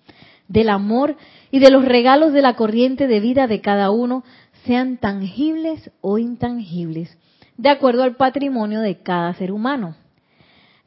[0.47, 1.15] del amor
[1.49, 4.23] y de los regalos de la corriente de vida de cada uno,
[4.65, 7.17] sean tangibles o intangibles
[7.57, 9.95] de acuerdo al patrimonio de cada ser humano.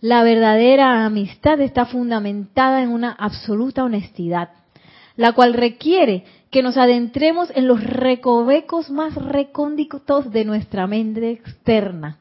[0.03, 4.49] La verdadera amistad está fundamentada en una absoluta honestidad,
[5.15, 12.19] la cual requiere que nos adentremos en los recovecos más recónditos de nuestra mente externa.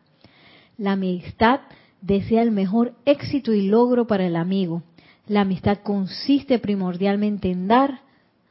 [0.77, 1.61] La amistad
[2.01, 4.83] desea el mejor éxito y logro para el amigo.
[5.25, 8.01] La amistad consiste primordialmente en dar,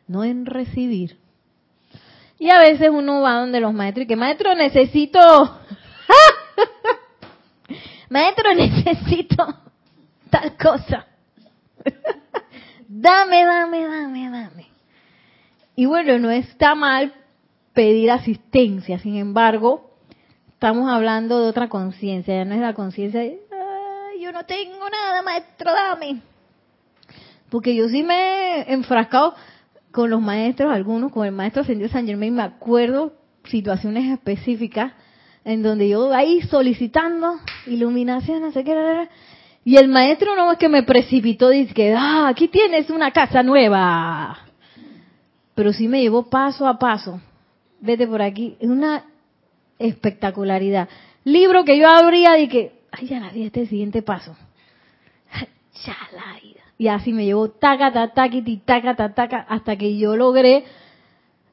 [0.09, 1.19] no en recibir.
[2.41, 5.21] Y a veces uno va donde los maestros y que maestro necesito
[8.11, 9.47] Maestro, necesito
[10.29, 11.07] tal cosa.
[12.89, 14.67] dame, dame, dame, dame.
[15.77, 17.15] Y bueno, no está mal
[17.73, 19.93] pedir asistencia, sin embargo,
[20.51, 23.41] estamos hablando de otra conciencia, ya no es la conciencia de,
[24.21, 26.21] yo no tengo nada, maestro, dame.
[27.49, 29.35] Porque yo sí me he enfrascado
[29.93, 34.93] con los maestros, algunos, con el maestro Ascendido San Germain, me acuerdo situaciones específicas
[35.45, 39.09] en donde yo ahí solicitando iluminación, no sé qué,
[39.65, 43.43] y el maestro no es que me precipitó, dice que, ah, aquí tienes una casa
[43.43, 44.39] nueva.
[45.55, 47.21] Pero sí me llevó paso a paso.
[47.81, 48.57] Vete por aquí.
[48.59, 49.05] Es una
[49.79, 50.89] espectacularidad.
[51.25, 54.35] Libro que yo abría y que, ay, ya la di este siguiente paso.
[55.85, 56.37] Ya la
[56.77, 60.65] Y así me llevó taca, taca, taca, taca, taca, hasta que yo logré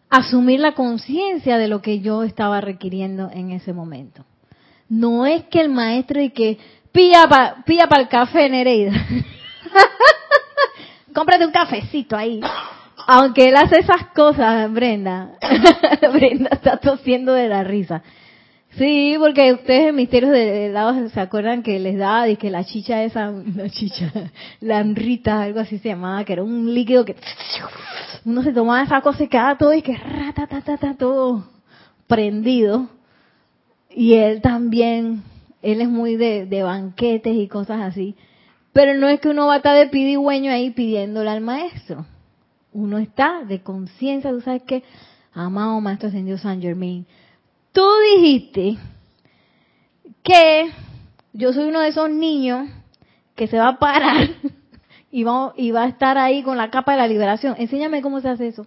[0.10, 4.26] asumir la conciencia de lo que yo estaba requiriendo en ese momento.
[4.90, 6.58] No es que el maestro y que
[6.92, 8.94] pilla para pilla el café Nereida.
[11.14, 12.40] Cómprate un cafecito ahí.
[13.08, 15.32] Aunque él hace esas cosas, Brenda.
[16.14, 18.04] Brenda está tosiendo de la risa.
[18.78, 22.64] Sí, porque ustedes en Misterios de lado se acuerdan que les daba y que la
[22.64, 24.12] chicha esa, la chicha,
[24.62, 27.16] la anrita, algo así se llamaba, que era un líquido que
[28.26, 30.48] uno se tomaba esa cosa y quedaba todo y que rata,
[30.96, 31.46] todo
[32.06, 32.88] prendido.
[33.90, 35.24] Y él también,
[35.64, 38.16] él es muy de, de, banquetes y cosas así.
[38.74, 42.06] Pero no es que uno va a estar de pidigüeño ahí pidiéndole al maestro.
[42.74, 44.84] Uno está de conciencia, tú sabes que,
[45.34, 47.08] amado maestro ascendido San Germain,
[47.78, 47.86] tú
[48.16, 48.76] dijiste
[50.24, 50.72] que
[51.34, 52.68] yo soy uno de esos niños
[53.36, 54.30] que se va a parar
[55.12, 57.54] y va, y va a estar ahí con la capa de la liberación.
[57.60, 58.66] Enséñame cómo se hace eso.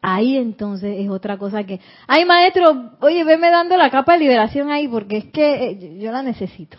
[0.00, 4.70] Ahí entonces es otra cosa que, ay maestro, oye, veme dando la capa de liberación
[4.70, 6.78] ahí porque es que eh, yo la necesito.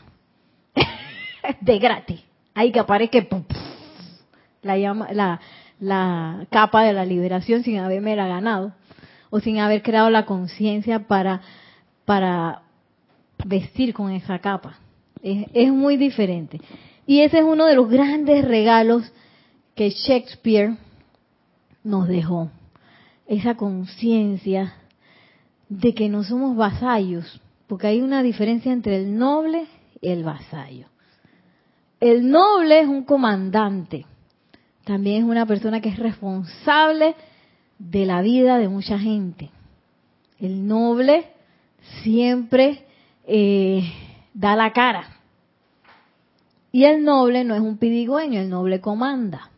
[1.62, 2.24] de gratis.
[2.56, 3.20] Ahí que aparezca
[4.64, 5.40] la, llama, la,
[5.80, 8.74] la capa de la liberación sin haberme la ganado
[9.30, 11.42] o sin haber creado la conciencia para,
[12.06, 12.64] para
[13.46, 14.78] vestir con esa capa.
[15.22, 16.60] Es, es muy diferente.
[17.06, 19.12] Y ese es uno de los grandes regalos
[19.76, 20.78] que Shakespeare
[21.84, 22.50] nos dejó.
[23.28, 24.74] Esa conciencia
[25.70, 29.68] de que no somos vasallos, porque hay una diferencia entre el noble
[30.02, 30.88] y el vasallo.
[32.00, 34.06] El noble es un comandante,
[34.84, 37.16] también es una persona que es responsable
[37.80, 39.50] de la vida de mucha gente.
[40.38, 41.26] El noble
[42.04, 42.86] siempre
[43.26, 43.92] eh,
[44.34, 45.16] da la cara.
[46.72, 49.50] Y el noble no es un pidigüeño, el noble comanda.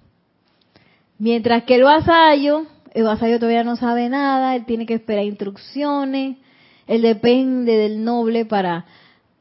[1.17, 6.37] Mientras que el vasallo, el vasallo todavía no sabe nada, él tiene que esperar instrucciones,
[6.87, 8.85] él depende del noble para,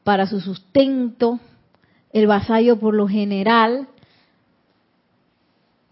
[0.03, 1.39] para su sustento.
[2.11, 3.87] El vasallo por lo general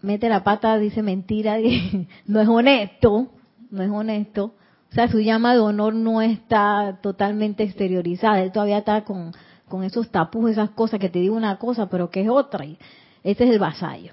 [0.02, 1.56] mete la pata, dice mentira,
[2.26, 3.28] no es honesto,
[3.70, 4.54] no es honesto.
[4.90, 9.32] O sea, su llama de honor no está totalmente exteriorizada, él todavía está con
[9.70, 12.66] con esos tapujos, esas cosas que te digo una cosa, pero que es otra.
[13.24, 14.12] Este es el vasallo.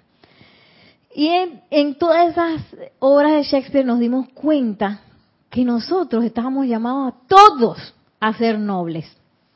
[1.13, 1.29] Y
[1.71, 2.61] en, todas esas
[2.99, 5.01] obras de Shakespeare nos dimos cuenta
[5.49, 9.05] que nosotros estábamos llamados a todos a ser nobles.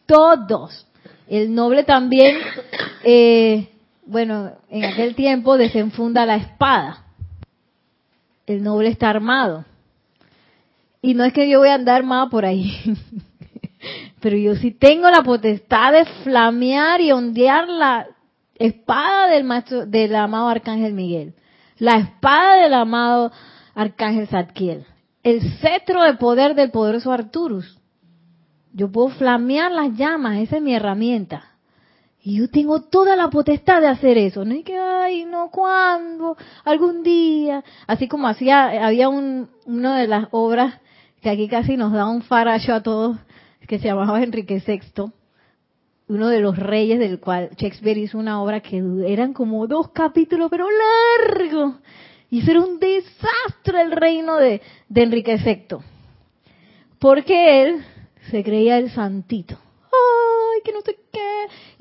[0.08, 0.88] Todos.
[1.28, 2.38] El noble también
[3.04, 3.71] eh,
[4.12, 7.06] bueno, en aquel tiempo desenfunda la espada.
[8.46, 9.64] El noble está armado.
[11.02, 12.74] Y no es que yo voy a andar armado por ahí.
[14.20, 18.08] Pero yo sí tengo la potestad de flamear y ondear la
[18.56, 19.48] espada del
[19.90, 21.34] del amado Arcángel Miguel.
[21.78, 23.32] La espada del amado
[23.76, 24.86] Arcángel Zadkiel.
[25.24, 27.80] El cetro de poder del poderoso Arturus.
[28.74, 31.51] Yo puedo flamear las llamas, esa es mi herramienta.
[32.24, 34.46] Y yo tengo toda la potestad de hacer eso.
[34.46, 36.38] No es que, ay, no, ¿cuándo?
[36.64, 37.64] Algún día.
[37.88, 40.80] Así como hacía, había un, una de las obras
[41.22, 43.18] que aquí casi nos da un faracho a todos,
[43.68, 45.12] que se llamaba Enrique VI,
[46.08, 50.50] uno de los reyes del cual Shakespeare hizo una obra que eran como dos capítulos,
[50.50, 51.78] pero largo.
[52.30, 55.78] Y eso era un desastre el reino de, de Enrique VI.
[57.00, 57.86] Porque él
[58.30, 59.58] se creía el santito.
[59.86, 61.01] Ay, que no sé.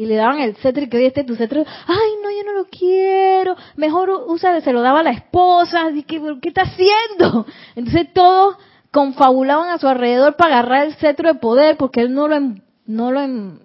[0.01, 1.62] Y le daban el cetro y que hoy este tu cetro.
[1.86, 3.55] Ay, no, yo no lo quiero.
[3.76, 5.90] Mejor usa, se lo daba a la esposa.
[5.90, 7.44] Y que, ¿Qué está haciendo?
[7.76, 8.57] Entonces todos
[8.90, 12.62] confabulaban a su alrededor para agarrar el cetro de poder porque él no lo, em,
[12.86, 13.59] no lo, em,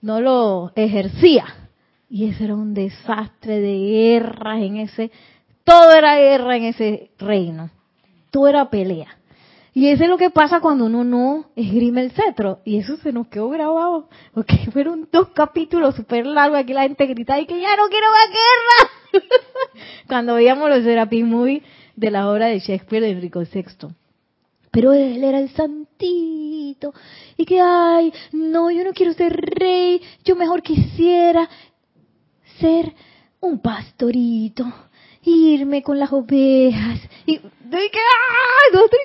[0.00, 1.44] no lo ejercía.
[2.08, 5.10] Y ese era un desastre de guerras en ese,
[5.64, 7.68] todo era guerra en ese reino.
[8.30, 9.18] Todo era pelea.
[9.72, 12.60] Y eso es lo que pasa cuando uno no esgrime el cetro.
[12.64, 14.08] Y eso se nos quedó grabado.
[14.34, 16.58] Porque fueron dos capítulos súper largos.
[16.58, 19.24] Aquí la gente gritaba y que ya no quiero más guerra.
[20.08, 21.62] cuando veíamos los Serapis Movie
[21.96, 23.94] de la obra de Shakespeare de Enrico VI.
[24.70, 26.92] Pero él era el santito.
[27.36, 30.00] Y que, ay, no, yo no quiero ser rey.
[30.24, 31.48] Yo mejor quisiera
[32.58, 32.92] ser
[33.40, 34.64] un pastorito.
[35.22, 37.00] Irme con las ovejas.
[37.26, 38.96] Y, que, ay, no, que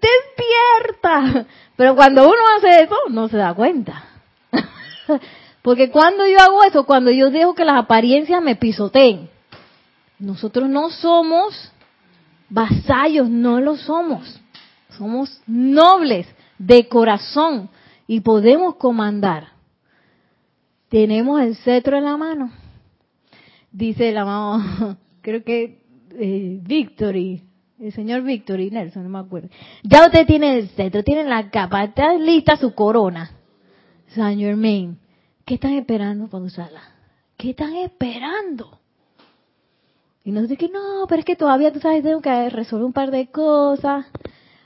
[0.00, 1.46] despierta.
[1.76, 4.04] Pero cuando uno hace eso, no se da cuenta.
[5.62, 9.28] Porque cuando yo hago eso, cuando yo dejo que las apariencias me pisoteen,
[10.18, 11.72] nosotros no somos
[12.48, 14.40] vasallos, no lo somos
[15.00, 16.26] somos nobles
[16.58, 17.70] de corazón
[18.06, 19.48] y podemos comandar.
[20.90, 22.52] Tenemos el cetro en la mano.
[23.72, 25.80] Dice el amado, creo que
[26.18, 27.42] eh, Victory,
[27.80, 29.48] el señor Victory Nelson, no me acuerdo.
[29.82, 33.30] Ya usted tiene el cetro, tiene la capa, está lista su corona.
[34.08, 34.98] Saint Germain,
[35.44, 36.82] ¿qué están esperando para usarla?
[37.36, 38.78] ¿Qué están esperando?
[40.24, 42.92] Y nos dice que no, pero es que todavía tú sabes, tengo que resolver un
[42.92, 44.06] par de cosas.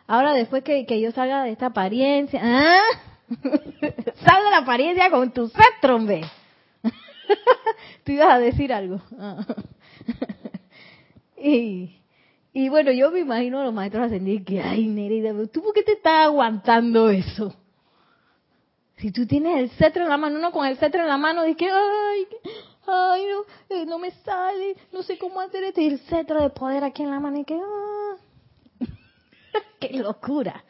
[0.06, 2.80] Ahora después que, yo salga de esta apariencia, ¿ah?
[3.28, 6.22] Sal de la apariencia con tu cetro, hombre.
[8.04, 9.00] Tú ibas a decir algo.
[11.38, 12.00] y,
[12.56, 15.82] y bueno, yo me imagino a los maestros ascendidos que, ay, Nereida, ¿tú por qué
[15.82, 17.52] te estás aguantando eso?
[18.98, 21.42] Si tú tienes el cetro en la mano, uno con el cetro en la mano,
[21.42, 22.28] dice ay,
[22.86, 26.50] ay, no, eh, no me sale, no sé cómo hacer este, y el cetro de
[26.50, 28.16] poder aquí en la mano, y que, ah,
[29.80, 30.62] ¡Qué locura!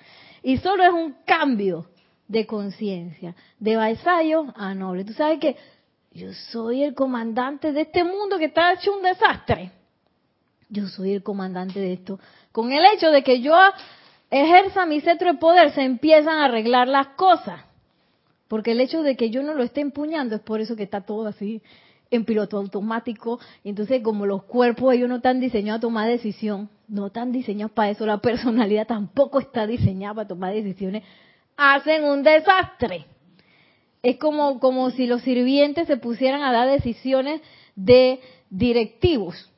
[0.42, 1.84] Y solo es un cambio
[2.26, 5.04] de conciencia, de vasallo a noble.
[5.04, 5.56] Tú sabes que
[6.12, 9.83] yo soy el comandante de este mundo que está hecho un desastre.
[10.74, 12.18] Yo soy el comandante de esto.
[12.50, 13.54] Con el hecho de que yo
[14.28, 17.60] ejerza mi cetro de poder, se empiezan a arreglar las cosas.
[18.48, 21.02] Porque el hecho de que yo no lo esté empuñando es por eso que está
[21.02, 21.62] todo así
[22.10, 23.38] en piloto automático.
[23.62, 27.90] Entonces, como los cuerpos ellos no están diseñados a tomar decisión, no están diseñados para
[27.90, 31.04] eso, la personalidad tampoco está diseñada para tomar decisiones,
[31.56, 33.06] hacen un desastre.
[34.02, 37.40] Es como, como si los sirvientes se pusieran a dar decisiones
[37.76, 38.20] de
[38.50, 39.50] directivos.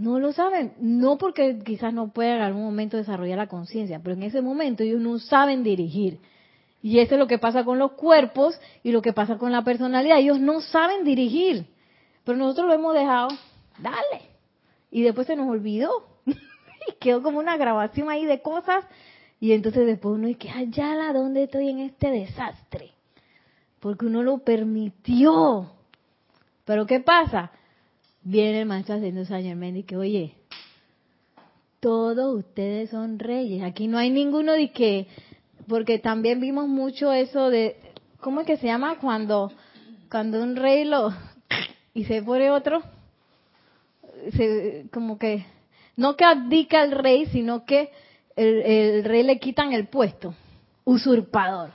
[0.00, 4.14] No lo saben, no porque quizás no puedan en algún momento desarrollar la conciencia, pero
[4.14, 6.20] en ese momento ellos no saben dirigir.
[6.80, 9.62] Y eso es lo que pasa con los cuerpos y lo que pasa con la
[9.62, 10.18] personalidad.
[10.18, 11.66] Ellos no saben dirigir,
[12.24, 13.28] pero nosotros lo hemos dejado,
[13.78, 14.22] dale.
[14.90, 15.90] Y después se nos olvidó.
[16.24, 18.86] y quedó como una grabación ahí de cosas.
[19.38, 22.92] Y entonces después uno dice, allá la donde estoy en este desastre.
[23.80, 25.72] Porque uno lo permitió.
[26.64, 27.52] Pero ¿qué pasa?
[28.22, 30.34] Viene el maestro haciendo San Germán y que, oye,
[31.80, 33.62] todos ustedes son reyes.
[33.62, 35.08] Aquí no hay ninguno de que
[35.70, 37.76] porque también vimos mucho eso de,
[38.20, 38.98] ¿cómo es que se llama?
[38.98, 39.52] Cuando,
[40.10, 41.14] cuando un rey lo,
[41.94, 42.82] y se pone otro,
[44.32, 45.46] se, como que,
[45.96, 47.90] no que abdica el rey, sino que
[48.36, 50.34] el, el rey le quitan el puesto,
[50.84, 51.70] usurpador.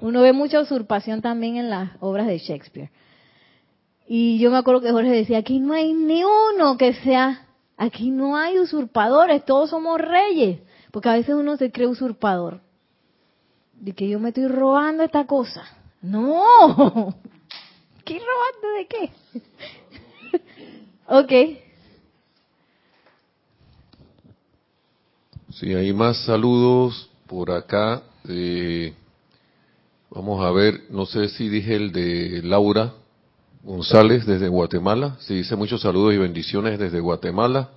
[0.00, 2.90] Uno ve mucha usurpación también en las obras de Shakespeare.
[4.06, 7.46] Y yo me acuerdo que Jorge decía, aquí no hay ni uno que sea,
[7.76, 12.60] aquí no hay usurpadores, todos somos reyes, porque a veces uno se cree usurpador
[13.80, 15.64] de que yo me estoy robando esta cosa.
[16.02, 17.14] No,
[18.04, 19.10] ¿Qué robando de qué?
[21.08, 21.58] ok.
[25.54, 28.02] Sí, hay más saludos por acá.
[28.28, 28.92] Eh,
[30.10, 32.92] vamos a ver, no sé si dije el de Laura
[33.64, 35.16] González desde Guatemala.
[35.20, 37.70] Sí, dice muchos saludos y bendiciones desde Guatemala.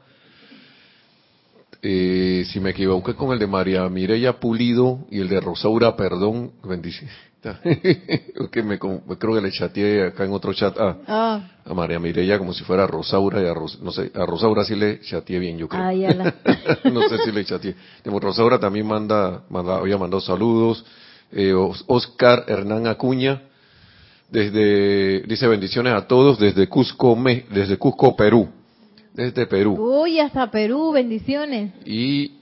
[1.81, 6.51] Eh, si me equivoqué con el de María Mireya Pulido y el de Rosaura, perdón,
[6.63, 7.15] bendiciones.
[8.51, 11.47] que me, creo que le chateé acá en otro chat ah.
[11.63, 14.99] a María Mireya como si fuera Rosaura y a, no sé, a Rosaura sí le
[15.01, 15.83] chateé bien, yo creo.
[15.83, 15.93] Ah,
[16.91, 17.75] no sé si le chateé.
[18.03, 20.83] Rosaura también manda, manda había mandado saludos.
[21.31, 23.43] Eh, Oscar Hernán Acuña,
[24.29, 27.17] desde, dice bendiciones a todos desde Cusco,
[27.49, 28.49] desde Cusco, Perú
[29.17, 30.03] desde Perú.
[30.03, 31.71] Uy, hasta Perú, bendiciones.
[31.85, 32.33] Y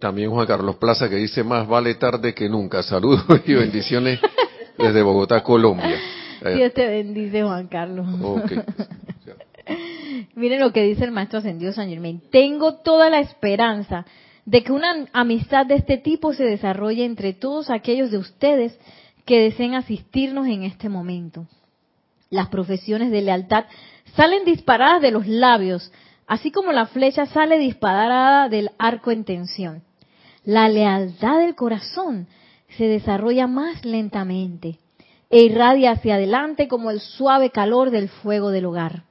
[0.00, 2.82] también Juan Carlos Plaza que dice más vale tarde que nunca.
[2.82, 4.18] Saludos y bendiciones
[4.78, 5.98] desde Bogotá, Colombia.
[6.54, 8.06] Dios te bendice, Juan Carlos.
[10.34, 12.20] Miren lo que dice el maestro ascendido San Germain.
[12.30, 14.04] Tengo toda la esperanza
[14.44, 18.76] de que una amistad de este tipo se desarrolle entre todos aquellos de ustedes
[19.24, 21.46] que deseen asistirnos en este momento.
[22.30, 23.64] Las profesiones de lealtad
[24.16, 25.90] salen disparadas de los labios
[26.26, 29.82] así como la flecha sale disparada del arco en tensión.
[30.44, 32.26] La lealtad del corazón
[32.76, 34.78] se desarrolla más lentamente
[35.30, 39.04] e irradia hacia adelante como el suave calor del fuego del hogar.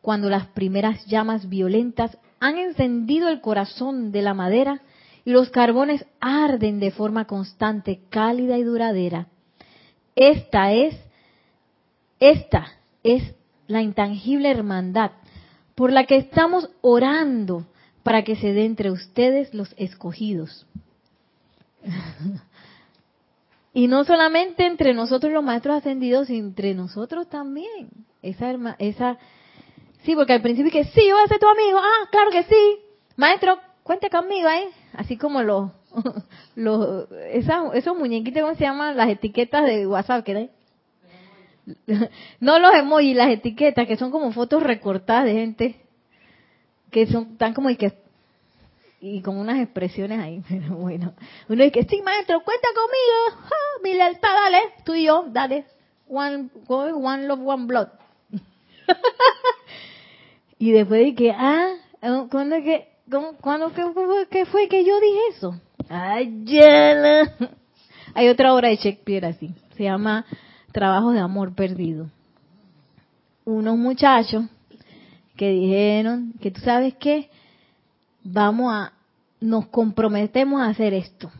[0.00, 4.80] Cuando las primeras llamas violentas han encendido el corazón de la madera
[5.24, 9.28] y los carbones arden de forma constante, cálida y duradera.
[10.14, 10.94] Esta es,
[12.20, 12.66] esta
[13.02, 13.34] es
[13.66, 15.12] la intangible hermandad
[15.74, 17.66] por la que estamos orando
[18.02, 20.66] para que se dé entre ustedes los escogidos.
[23.74, 27.88] y no solamente entre nosotros los maestros ascendidos, entre nosotros también.
[28.22, 29.18] Esa, esa,
[30.04, 31.78] sí, porque al principio que sí, yo voy a ser tu amigo.
[31.78, 32.78] Ah, claro que sí.
[33.16, 34.68] Maestro, cuente conmigo, ¿eh?
[34.92, 35.70] Así como los,
[36.56, 38.96] los, esos muñequitos, ¿cómo se llaman?
[38.96, 40.50] Las etiquetas de WhatsApp, ¿qué?
[42.40, 45.76] no los emojis, las etiquetas, que son como fotos recortadas de gente
[46.92, 47.92] que son tan como y que
[49.00, 51.12] y con unas expresiones ahí, pero bueno.
[51.48, 53.48] Uno dice, sí, maestro, cuenta conmigo,
[53.82, 55.64] mi lealtad, dale, tú y yo, dale.
[56.08, 57.88] One, one love, one blood.
[60.58, 61.74] y después de que, ah,
[62.30, 62.88] ¿cuándo que,
[63.40, 63.72] cuándo
[64.30, 65.60] que, fue que yo dije eso?
[65.94, 66.46] Ay,
[68.14, 70.24] Hay otra obra de Shakespeare así, se llama
[70.72, 72.08] trabajos de amor perdido.
[73.44, 74.44] Unos muchachos
[75.36, 77.28] que dijeron que tú sabes qué,
[78.24, 78.94] vamos a,
[79.40, 81.30] nos comprometemos a hacer esto.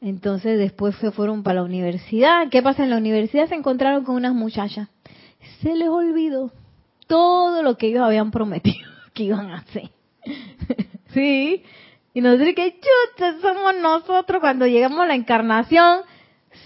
[0.00, 2.48] Entonces después se fueron para la universidad.
[2.50, 2.82] ¿Qué pasa?
[2.82, 4.88] En la universidad se encontraron con unas muchachas.
[5.60, 6.50] Se les olvidó
[7.06, 9.90] todo lo que ellos habían prometido que iban a hacer.
[11.14, 11.62] sí.
[12.14, 16.02] Y nosotros que chucha somos nosotros cuando llegamos a la encarnación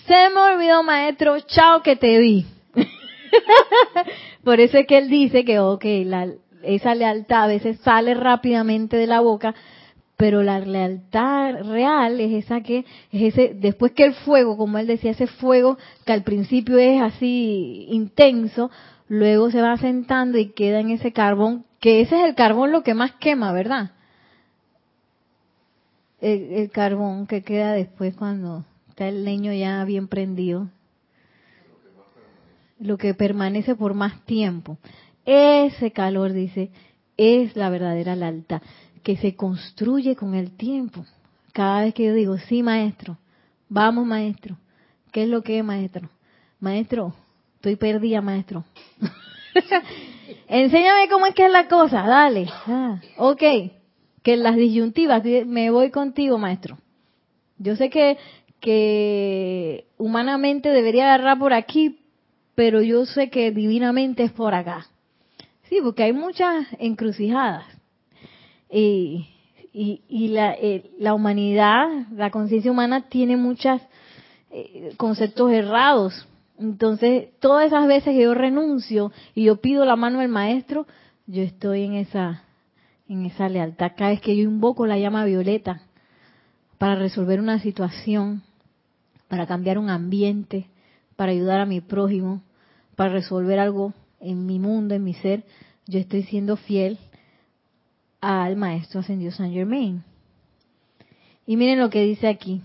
[0.07, 2.47] se me olvidó, maestro, chao que te vi.
[4.45, 6.29] Por eso es que él dice que, ok, la,
[6.63, 9.55] esa lealtad a veces sale rápidamente de la boca,
[10.19, 14.87] pero la lealtad real es esa que, es ese, después que el fuego, como él
[14.87, 18.71] decía, ese fuego que al principio es así intenso,
[19.09, 22.83] luego se va asentando y queda en ese carbón, que ese es el carbón lo
[22.83, 23.93] que más quema, ¿verdad?
[26.21, 30.69] El carbón que queda después cuando está el leño ya bien prendido.
[32.81, 34.79] Lo que permanece por más tiempo.
[35.25, 36.71] Ese calor, dice,
[37.17, 38.63] es la verdadera lealtad,
[39.03, 41.05] que se construye con el tiempo.
[41.53, 43.19] Cada vez que yo digo, sí, maestro,
[43.69, 44.57] vamos, maestro.
[45.13, 46.09] ¿Qué es lo que es, maestro?
[46.61, 47.15] Maestro,
[47.57, 48.65] estoy perdida, maestro.
[50.49, 52.49] Enséñame cómo es que es la cosa, dale.
[52.67, 53.43] Ah, ok,
[54.23, 56.79] que las disyuntivas, me voy contigo, maestro.
[57.59, 58.19] Yo sé que
[58.61, 62.01] que humanamente debería agarrar por aquí,
[62.55, 64.87] pero yo sé que divinamente es por acá.
[65.69, 67.65] Sí, porque hay muchas encrucijadas.
[68.71, 69.29] Y,
[69.73, 73.81] y, la, eh, la, humanidad, la conciencia humana tiene muchos
[74.51, 76.27] eh, conceptos errados.
[76.59, 80.87] Entonces, todas esas veces que yo renuncio y yo pido la mano del maestro,
[81.27, 82.43] yo estoy en esa
[83.09, 83.93] en esa lealtad.
[83.97, 85.83] Cada vez que yo invoco la llama violeta
[86.79, 88.43] para resolver una situación,
[89.29, 90.67] para cambiar un ambiente,
[91.17, 92.43] para ayudar a mi prójimo,
[92.97, 95.45] para resolver algo en mi mundo, en mi ser,
[95.87, 96.99] yo estoy siendo fiel
[98.21, 100.03] al Maestro Ascendido San Germain.
[101.47, 102.63] Y miren lo que dice aquí.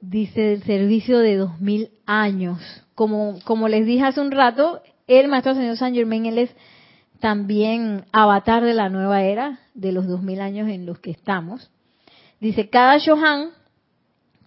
[0.00, 2.60] dice del servicio de dos mil años.
[2.94, 6.50] Como, como les dije hace un rato, el maestro señor San Germain, él es
[7.20, 11.70] también avatar de la nueva era, de los dos mil años en los que estamos.
[12.40, 13.50] Dice, cada Shohan,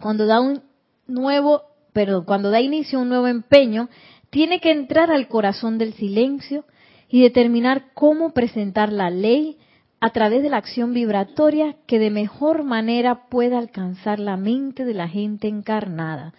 [0.00, 0.62] cuando da un
[1.06, 1.62] nuevo,
[1.92, 3.88] perdón, cuando da inicio a un nuevo empeño,
[4.30, 6.64] tiene que entrar al corazón del silencio
[7.08, 9.58] y determinar cómo presentar la ley
[10.00, 14.94] a través de la acción vibratoria que de mejor manera pueda alcanzar la mente de
[14.94, 16.32] la gente encarnada.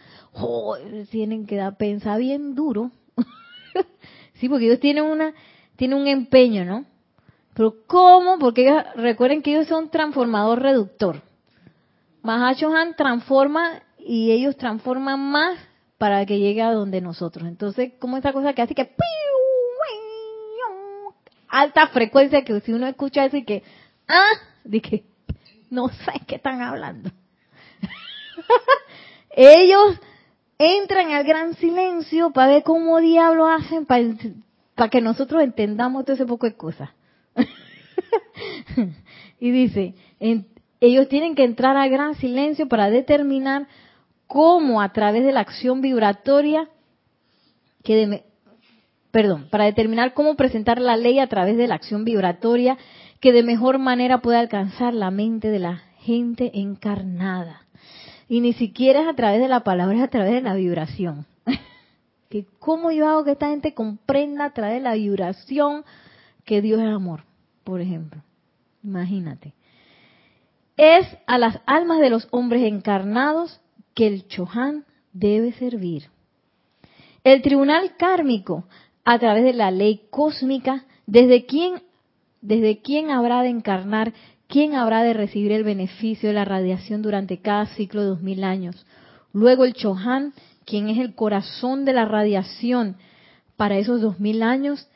[1.12, 2.92] tienen que dar pensar bien duro.
[4.36, 5.34] sí, porque ellos tienen una
[5.82, 6.86] tienen un empeño, ¿no?
[7.56, 8.38] Pero ¿cómo?
[8.38, 11.24] Porque recuerden que ellos son transformador reductor.
[12.22, 15.58] Mahashohan transforma y ellos transforman más
[15.98, 17.48] para que llegue a donde nosotros.
[17.48, 18.96] Entonces, como esa cosa que hace que
[21.48, 23.64] alta frecuencia que si uno escucha eso y que,
[24.08, 25.04] ah, dije,
[25.72, 27.10] no sé qué están hablando.
[29.32, 30.00] Ellos
[30.60, 34.04] entran al gran silencio para ver cómo diablos hacen para,
[34.90, 36.90] que nosotros entendamos todo ese poco de cosas.
[39.40, 39.96] y dice,
[40.80, 43.68] ellos tienen que entrar al gran silencio para determinar
[44.28, 46.70] cómo a través de la acción vibratoria
[47.84, 48.24] que de,
[49.12, 52.78] perdón, para determinar cómo presentar la ley a través de la acción vibratoria
[53.20, 57.62] que de mejor manera pueda alcanzar la mente de la gente encarnada.
[58.28, 61.26] Y ni siquiera es a través de la palabra, es a través de la vibración.
[62.32, 65.84] Que cómo yo hago que esta gente comprenda a través de la vibración
[66.46, 67.26] que Dios es amor,
[67.66, 68.24] por ejemplo.
[68.84, 69.54] Imagínate.
[70.78, 73.60] Es a las almas de los hombres encarnados
[73.94, 76.10] que el Chohan debe servir.
[77.24, 78.64] El tribunal kármico
[79.04, 81.84] a través de la ley cósmica, desde quién,
[82.40, 84.14] desde quién habrá de encarnar,
[84.48, 88.46] quién habrá de recibir el beneficio de la radiación durante cada ciclo de dos mil
[88.46, 88.86] años.
[89.34, 90.34] Luego el Chohan,
[90.66, 92.98] quien es el corazón de la radiación
[93.58, 94.88] para esos dos mil años,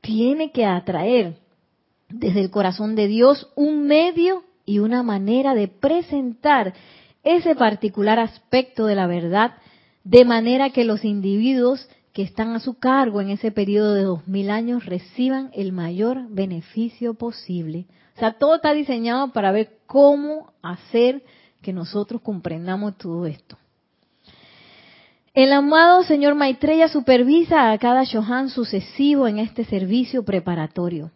[0.00, 1.36] tiene que atraer
[2.08, 6.74] desde el corazón de Dios un medio y una manera de presentar
[7.24, 9.54] ese particular aspecto de la verdad,
[10.04, 14.26] de manera que los individuos que están a su cargo en ese periodo de dos
[14.28, 17.86] mil años reciban el mayor beneficio posible.
[18.16, 21.22] O sea, todo está diseñado para ver cómo hacer
[21.62, 23.56] que nosotros comprendamos todo esto.
[25.34, 31.10] El amado señor Maitreya supervisa a cada Shohan sucesivo en este servicio preparatorio.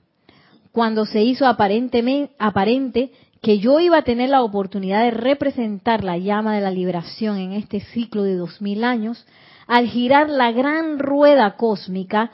[0.73, 3.13] Cuando se hizo aparentemente, aparente
[3.43, 7.53] que yo iba a tener la oportunidad de representar la llama de la liberación en
[7.53, 9.27] este ciclo de dos mil años,
[9.67, 12.31] al girar la gran rueda cósmica,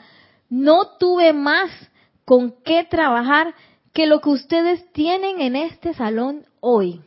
[0.49, 1.69] no tuve más
[2.23, 3.55] con qué trabajar
[3.91, 7.01] que lo que ustedes tienen en este salón hoy.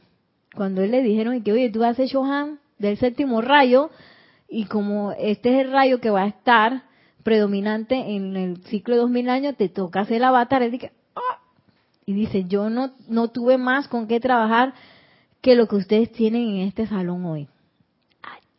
[0.54, 3.88] Cuando él le dijeron que, oye, tú haces Johan del séptimo rayo,
[4.48, 6.84] y como este es el rayo que va a estar
[7.22, 10.62] predominante en el ciclo de dos mil años, te toca hacer el avatar.
[10.62, 11.40] Él dice, ah".
[12.04, 14.74] y dice, yo no, no tuve más con qué trabajar
[15.40, 17.48] que lo que ustedes tienen en este salón hoy.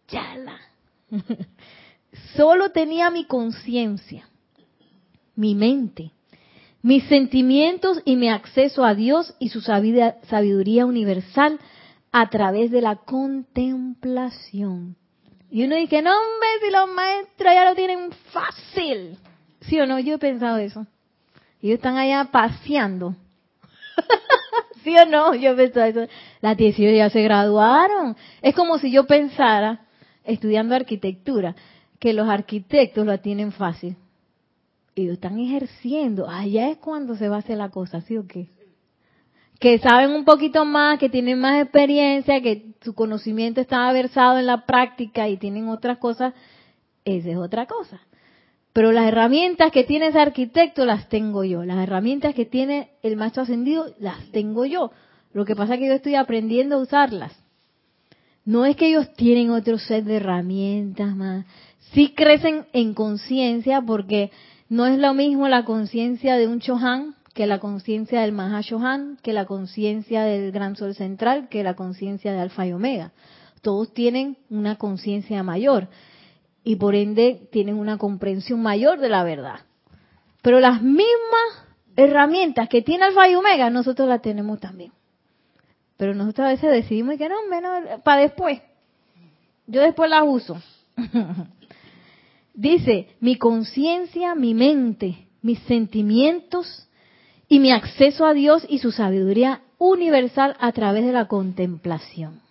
[0.10, 0.60] Ayala.
[2.36, 4.28] Solo tenía mi conciencia,
[5.36, 6.12] mi mente,
[6.82, 11.60] mis sentimientos y mi acceso a Dios y su sabiduría universal
[12.12, 14.96] a través de la contemplación.
[15.50, 19.18] Y uno dice, no hombre, si los maestros ya lo tienen fácil.
[19.62, 20.00] ¿Sí o no?
[20.00, 20.86] Yo he pensado eso.
[21.62, 23.16] Ellos están allá paseando.
[24.84, 25.34] ¿Sí o no?
[25.36, 26.14] Yo he pensado eso.
[26.42, 28.16] Las 18 ya se graduaron.
[28.42, 29.82] Es como si yo pensara
[30.24, 31.56] estudiando arquitectura,
[32.00, 33.96] que los arquitectos lo tienen fácil.
[34.96, 36.30] Lo están ejerciendo.
[36.30, 38.50] Allá es cuando se va a hacer la cosa, ¿sí o qué?
[39.60, 44.46] Que saben un poquito más, que tienen más experiencia, que su conocimiento está versado en
[44.46, 46.34] la práctica y tienen otras cosas,
[47.06, 48.02] esa es otra cosa.
[48.78, 51.66] Pero las herramientas que tiene ese arquitecto las tengo yo.
[51.66, 54.92] Las herramientas que tiene el maestro ascendido las tengo yo.
[55.34, 57.36] Lo que pasa es que yo estoy aprendiendo a usarlas.
[58.46, 61.46] No es que ellos tienen otro set de herramientas más.
[61.92, 64.30] Sí crecen en conciencia porque
[64.70, 69.32] no es lo mismo la conciencia de un Chohan que la conciencia del Mahashohan, que
[69.32, 73.12] la conciencia del Gran Sol Central, que la conciencia de Alfa y Omega.
[73.62, 75.88] Todos tienen una conciencia mayor
[76.64, 79.60] y por ende tienen una comprensión mayor de la verdad.
[80.42, 81.64] Pero las mismas
[81.96, 84.92] herramientas que tiene Alfa y Omega, nosotros las tenemos también.
[85.96, 88.64] Pero nosotros a veces decidimos que no, menos para después.
[89.68, 90.60] Yo después la uso.
[92.56, 96.87] Dice, mi conciencia, mi mente, mis sentimientos
[97.50, 102.42] y mi acceso a Dios y su sabiduría universal a través de la contemplación.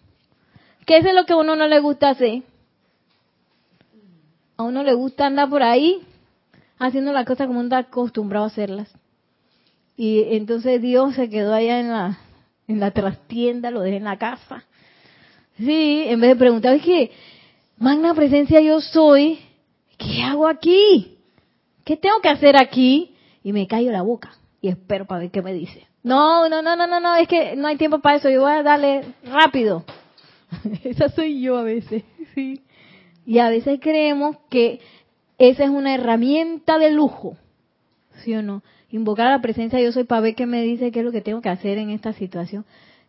[0.87, 2.43] ¿Qué es lo que a uno no le gusta hacer?
[4.57, 6.03] A uno le gusta andar por ahí
[6.79, 8.91] haciendo las cosas como uno está acostumbrado a hacerlas.
[9.97, 12.19] Y entonces Dios se quedó allá en la,
[12.69, 14.65] en la trastienda, lo dejé en la casa.
[15.59, 17.11] Sí, en vez de preguntar, ¿qué?
[17.79, 19.39] magna presencia yo soy,
[19.99, 21.19] ¿qué hago aquí?
[21.85, 23.15] ¿Qué tengo que hacer aquí?
[23.43, 25.87] Y me callo la boca y espero para ver qué me dice.
[26.03, 28.53] No, no, no, no, no, no, es que no hay tiempo para eso, yo voy
[28.53, 29.85] a darle rápido.
[30.85, 32.05] Esa soy yo a veces,
[32.35, 32.63] sí.
[33.25, 34.81] Y a veces creemos que
[35.39, 37.37] esa es una herramienta de lujo,
[38.23, 38.63] ¿sí o no?
[38.91, 41.13] Invocar a la presencia de yo soy para ver qué me dice, qué es lo
[41.13, 42.65] que tengo que hacer en esta situación.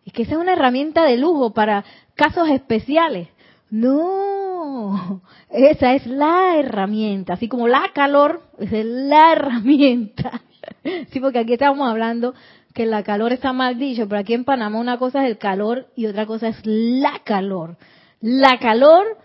[0.05, 1.85] Es que esa es una herramienta de lujo para
[2.15, 3.27] casos especiales.
[3.69, 5.21] No,
[5.51, 10.41] esa es la herramienta, así como la calor, esa es la herramienta.
[11.11, 12.33] Sí, porque aquí estamos hablando
[12.73, 15.87] que la calor está mal dicho, pero aquí en Panamá una cosa es el calor
[15.95, 17.77] y otra cosa es la calor.
[18.21, 19.17] La calor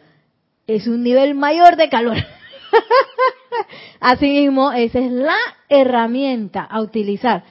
[0.67, 2.17] es un nivel mayor de calor.
[4.01, 5.37] Asimismo, esa es la
[5.69, 7.45] herramienta a utilizar.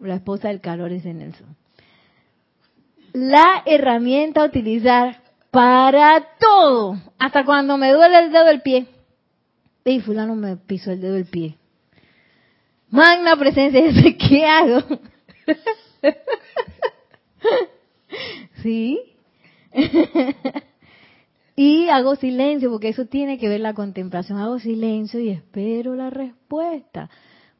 [0.00, 1.56] La esposa del calor es en Nelson.
[3.12, 6.96] La herramienta a utilizar para todo.
[7.18, 8.86] Hasta cuando me duele el dedo del pie.
[9.84, 11.59] Y fulano me pisó el dedo del pie.
[12.90, 13.82] Magna presencia,
[14.18, 14.82] ¿qué hago?
[18.62, 19.00] ¿Sí?
[21.56, 24.38] y hago silencio, porque eso tiene que ver la contemplación.
[24.38, 27.08] Hago silencio y espero la respuesta.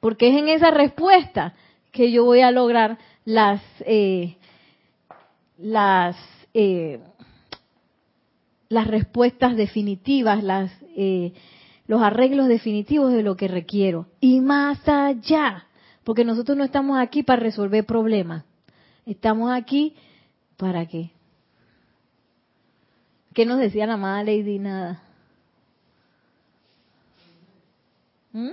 [0.01, 1.55] Porque es en esa respuesta
[1.93, 4.37] que yo voy a lograr las, eh,
[5.59, 6.16] las,
[6.55, 7.01] eh,
[8.68, 11.33] las respuestas definitivas, las, eh,
[11.91, 14.07] los arreglos definitivos de lo que requiero.
[14.20, 15.66] Y más allá,
[16.05, 18.45] porque nosotros no estamos aquí para resolver problemas.
[19.05, 19.97] Estamos aquí
[20.57, 21.11] para qué?
[23.34, 25.03] ¿Qué nos decía la amada Lady Nada?
[28.34, 28.51] ¿Mm?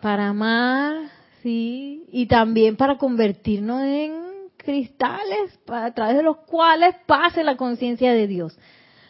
[0.00, 1.10] Para amar,
[1.42, 4.14] sí, y también para convertirnos en
[4.56, 8.58] cristales a través de los cuales pase la conciencia de Dios.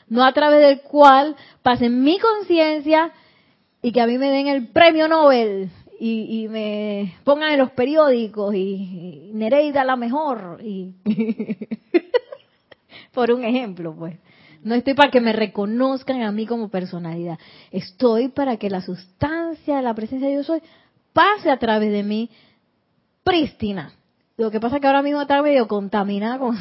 [0.08, 3.12] No a través del cual pase mi conciencia
[3.82, 8.54] y que a mí me den el premio Nobel y, me pongan en los periódicos
[8.54, 10.60] y, Nereida la mejor.
[10.62, 10.94] Y
[13.12, 14.16] por un ejemplo, pues.
[14.62, 17.38] No estoy para que me reconozcan a mí como personalidad.
[17.70, 20.62] Estoy para que la sustancia de la presencia de Dios soy
[21.12, 22.30] pase a través de mí
[23.22, 23.92] prístina.
[24.36, 26.56] Lo que pasa es que ahora mismo está medio contaminada con,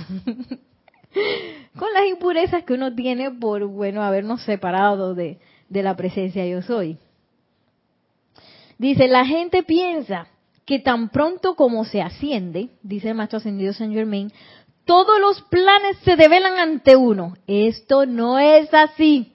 [1.78, 5.40] con las impurezas que uno tiene por, bueno, habernos separado de,
[5.70, 6.98] de la presencia yo soy.
[8.78, 10.28] Dice, la gente piensa
[10.66, 14.32] que tan pronto como se asciende, dice el maestro ascendido Saint Germain,
[14.86, 17.36] todos los planes se develan ante uno.
[17.48, 19.32] Esto no es así.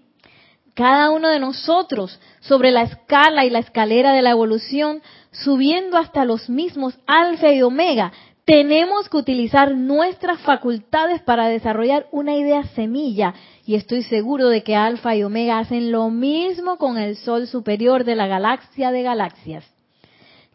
[0.75, 5.03] Cada uno de nosotros, sobre la escala y la escalera de la evolución,
[5.33, 8.13] subiendo hasta los mismos alfa y omega,
[8.49, 13.35] tenemos que utilizar nuestras facultades para desarrollar una idea semilla.
[13.67, 18.05] Y estoy seguro de que alfa y omega hacen lo mismo con el sol superior
[18.05, 19.71] de la galaxia de galaxias.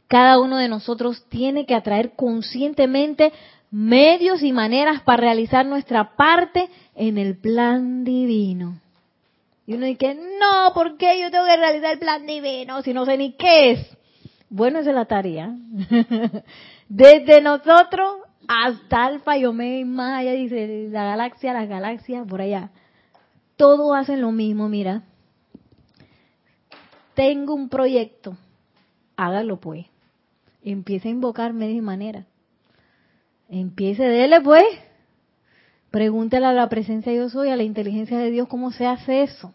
[0.07, 3.31] Cada uno de nosotros tiene que atraer conscientemente
[3.69, 8.79] medios y maneras para realizar nuestra parte en el plan divino.
[9.67, 13.05] Y uno dice, no, ¿por qué yo tengo que realizar el plan divino si no
[13.05, 13.97] sé ni qué es?
[14.49, 15.55] Bueno, esa es la tarea.
[16.89, 18.17] Desde nosotros
[18.47, 22.71] hasta Alfa y Omega más allá, dice la galaxia, las galaxias, por allá.
[23.55, 25.03] Todos hacen lo mismo, mira.
[27.13, 28.35] Tengo un proyecto,
[29.15, 29.85] hágalo pues.
[30.63, 32.25] Empiece a invocar medios y maneras.
[33.49, 34.65] Empiece, dele pues.
[35.91, 39.21] Pregúntale a la presencia de Dios hoy, a la inteligencia de Dios, cómo se hace
[39.23, 39.53] eso.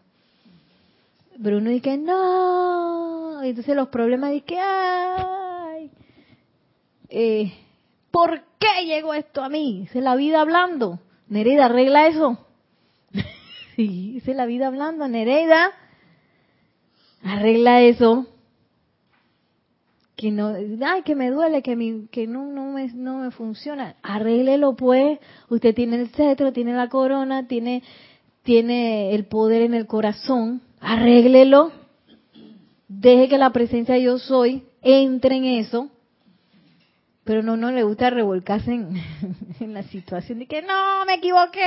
[1.37, 3.43] Bruno dice, no.
[3.43, 5.38] Entonces los problemas dice, ay.
[7.09, 7.53] Eh,
[8.11, 9.87] ¿Por qué llegó esto a mí?
[9.93, 11.01] Es la vida hablando.
[11.29, 12.39] Nereida, arregla eso.
[13.77, 15.09] sí, la vida hablando.
[15.09, 15.73] Nereida,
[17.23, 18.27] arregla eso
[20.19, 20.53] que no,
[20.85, 23.95] ay, que me duele, que, mi, que no, no, me, no me funciona.
[24.03, 25.21] Arréglelo pues.
[25.49, 27.85] Usted tiene el cetro, tiene la corona, tiene,
[28.43, 30.61] tiene el poder en el corazón.
[30.81, 31.71] Arréglelo.
[32.89, 35.89] Deje que la presencia de yo soy entre en eso.
[37.29, 38.89] Pero no, no le gusta revolcarse en,
[39.61, 41.61] en la situación de que no, me equivoqué.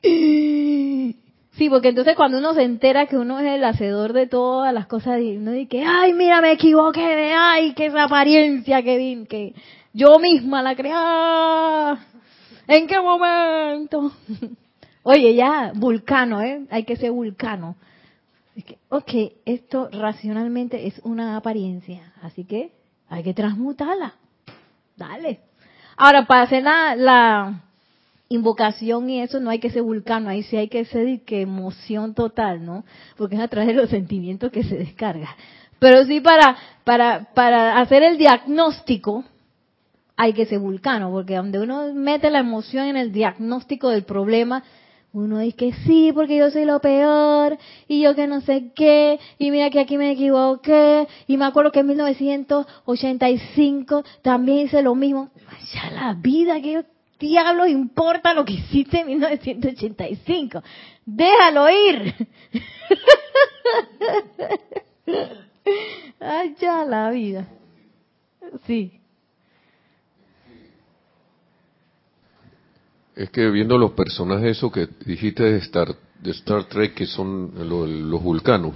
[0.00, 4.86] Sí, porque entonces cuando uno se entera que uno es el hacedor de todas las
[4.86, 9.54] cosas, y uno dice, ay, mira, me equivoqué, ay, que esa apariencia que vi, que
[9.92, 10.94] yo misma la creé.
[12.68, 14.12] ¿En qué momento?
[15.02, 16.64] Oye, ya, vulcano, ¿eh?
[16.70, 17.74] Hay que ser vulcano.
[18.54, 22.78] Es que, ok, esto racionalmente es una apariencia, así que
[23.10, 24.14] hay que transmutarla.
[24.96, 25.40] Dale.
[25.96, 27.60] Ahora, para hacer la, la
[28.28, 32.14] invocación y eso, no hay que ser vulcano, ahí sí hay que ser que emoción
[32.14, 32.84] total, ¿no?
[33.16, 35.36] Porque es a través de los sentimientos que se descarga.
[35.80, 39.24] Pero sí para, para, para hacer el diagnóstico,
[40.16, 44.62] hay que ser vulcano, porque donde uno mete la emoción en el diagnóstico del problema,
[45.12, 47.58] uno dice que sí, porque yo soy lo peor,
[47.88, 51.72] y yo que no sé qué, y mira que aquí me equivoqué, y me acuerdo
[51.72, 55.30] que en 1985 también hice lo mismo.
[55.74, 56.84] Ya la vida, que
[57.18, 60.62] diablos importa lo que hiciste en 1985?
[61.04, 62.14] Déjalo ir.
[66.20, 67.48] Ay, ya la vida.
[68.66, 68.99] Sí.
[73.22, 77.52] Es que viendo los personajes, eso que dijiste de Star, de Star Trek, que son
[77.68, 78.74] lo- los vulcanos,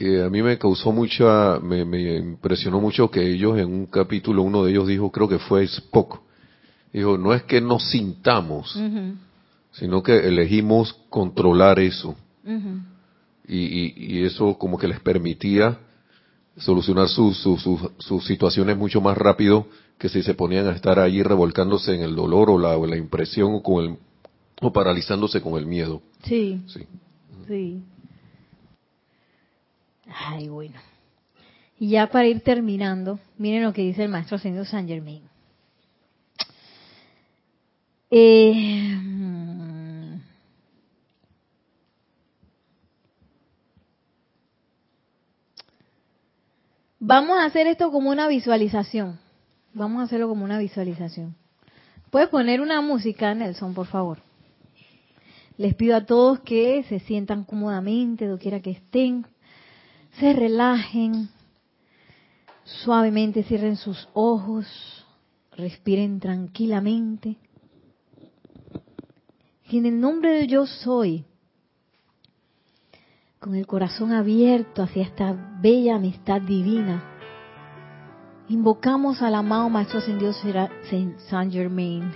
[0.00, 4.42] eh, a mí me causó mucha, me, me impresionó mucho que ellos en un capítulo,
[4.42, 6.20] uno de ellos dijo, creo que fue Spock,
[6.92, 8.74] dijo, no es que nos sintamos,
[9.72, 12.16] sino que elegimos controlar eso.
[13.46, 15.78] Y, y- y eso como que les permitía
[16.58, 19.66] solucionar sus, sus, sus, sus situaciones mucho más rápido
[19.98, 22.96] que si se ponían a estar ahí revolcándose en el dolor o la, o la
[22.96, 23.96] impresión o, con el,
[24.60, 26.02] o paralizándose con el miedo.
[26.24, 26.86] Sí, Sí.
[27.46, 27.82] sí.
[30.10, 30.74] Ay, bueno.
[31.78, 35.22] Y ya para ir terminando, miren lo que dice el maestro Ascendido San Germain.
[38.10, 40.20] Eh, mm,
[47.08, 49.18] vamos a hacer esto como una visualización.
[49.72, 51.34] Vamos a hacerlo como una visualización.
[52.10, 54.18] ¿Puedes poner una música, Nelson, por favor?
[55.56, 59.26] Les pido a todos que se sientan cómodamente, doquiera que estén,
[60.20, 61.30] se relajen,
[62.64, 64.66] suavemente cierren sus ojos,
[65.56, 67.36] respiren tranquilamente.
[69.70, 71.24] Y en el nombre de yo soy,
[73.38, 77.02] con el corazón abierto hacia esta bella amistad divina,
[78.48, 82.10] invocamos al amado Maestro Ascendido Saint Germain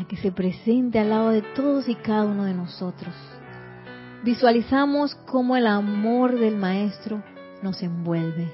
[0.00, 3.14] a que se presente al lado de todos y cada uno de nosotros.
[4.24, 7.22] Visualizamos cómo el amor del Maestro
[7.62, 8.52] nos envuelve.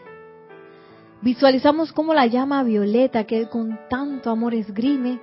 [1.23, 5.21] Visualizamos cómo la llama violeta que Él con tanto amor esgrime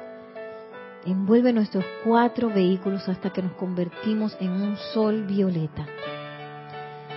[1.06, 5.86] envuelve nuestros cuatro vehículos hasta que nos convertimos en un sol violeta.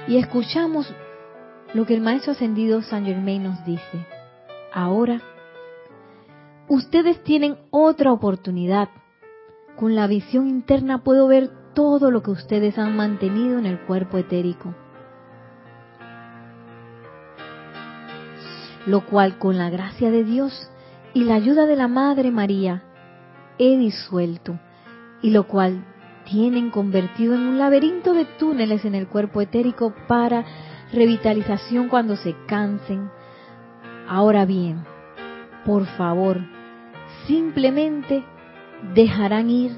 [0.06, 0.92] Y escuchamos
[1.72, 4.06] lo que el Maestro Ascendido San Germain nos dice.
[4.72, 5.20] Ahora,
[6.68, 8.88] ustedes tienen otra oportunidad.
[9.76, 14.18] Con la visión interna puedo ver todo lo que ustedes han mantenido en el cuerpo
[14.18, 14.74] etérico.
[18.86, 20.70] Lo cual con la gracia de Dios
[21.14, 22.84] y la ayuda de la Madre María
[23.58, 24.58] he disuelto
[25.22, 25.84] y lo cual
[26.24, 30.44] tienen convertido en un laberinto de túneles en el cuerpo etérico para
[30.92, 33.10] revitalización cuando se cansen.
[34.08, 34.84] Ahora bien,
[35.64, 36.40] por favor,
[37.26, 38.24] simplemente
[38.94, 39.72] dejarán ir,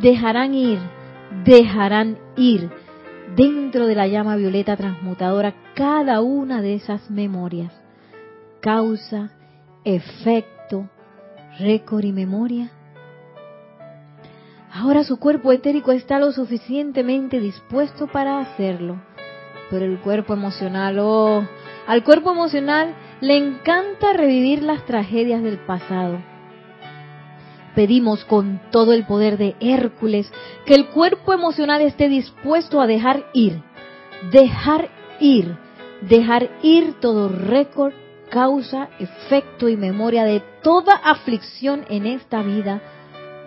[0.00, 0.78] dejarán ir,
[1.44, 2.70] dejarán ir
[3.36, 7.72] dentro de la llama violeta transmutadora cada una de esas memorias.
[8.60, 9.30] Causa,
[9.84, 10.88] efecto,
[11.58, 12.70] récord y memoria.
[14.72, 19.02] Ahora su cuerpo etérico está lo suficientemente dispuesto para hacerlo.
[19.68, 21.44] Pero el cuerpo emocional, oh,
[21.86, 26.18] al cuerpo emocional le encanta revivir las tragedias del pasado.
[27.74, 30.32] Pedimos con todo el poder de Hércules
[30.66, 33.62] que el cuerpo emocional esté dispuesto a dejar ir,
[34.32, 34.88] dejar
[35.20, 35.56] ir,
[36.02, 37.92] dejar ir todo récord,
[38.28, 42.80] causa, efecto y memoria de toda aflicción en esta vida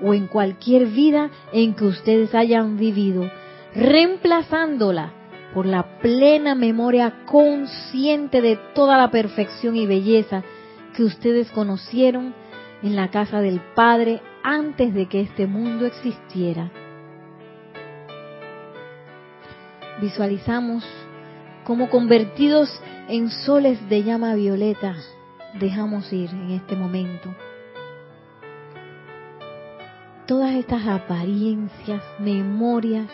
[0.04, 3.32] o en cualquier vida en que ustedes hayan vivido,
[3.74, 5.14] reemplazándola
[5.54, 10.44] por la plena memoria consciente de toda la perfección y belleza
[10.96, 12.34] que ustedes conocieron
[12.82, 16.70] en la casa del Padre antes de que este mundo existiera.
[20.02, 20.84] Visualizamos
[21.64, 22.70] como convertidos
[23.08, 24.96] en soles de llama violeta
[25.60, 27.34] dejamos ir en este momento
[30.26, 33.10] todas estas apariencias, memorias,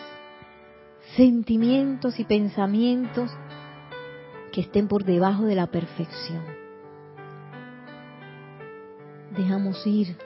[1.16, 3.30] sentimientos y pensamientos
[4.52, 6.42] que estén por debajo de la perfección.
[9.36, 10.16] Dejamos ir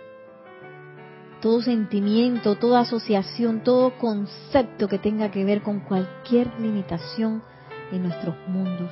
[1.40, 7.42] todo sentimiento, toda asociación, todo concepto que tenga que ver con cualquier limitación
[7.92, 8.90] en nuestros mundos.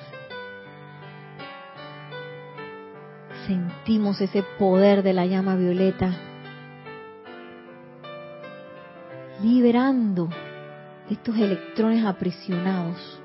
[3.47, 6.32] Sentimos ese poder de la llama violeta
[9.43, 10.29] liberando
[11.11, 13.21] estos electrones aprisionados.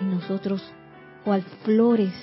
[0.00, 0.62] Y nosotros,
[1.24, 2.14] cual flores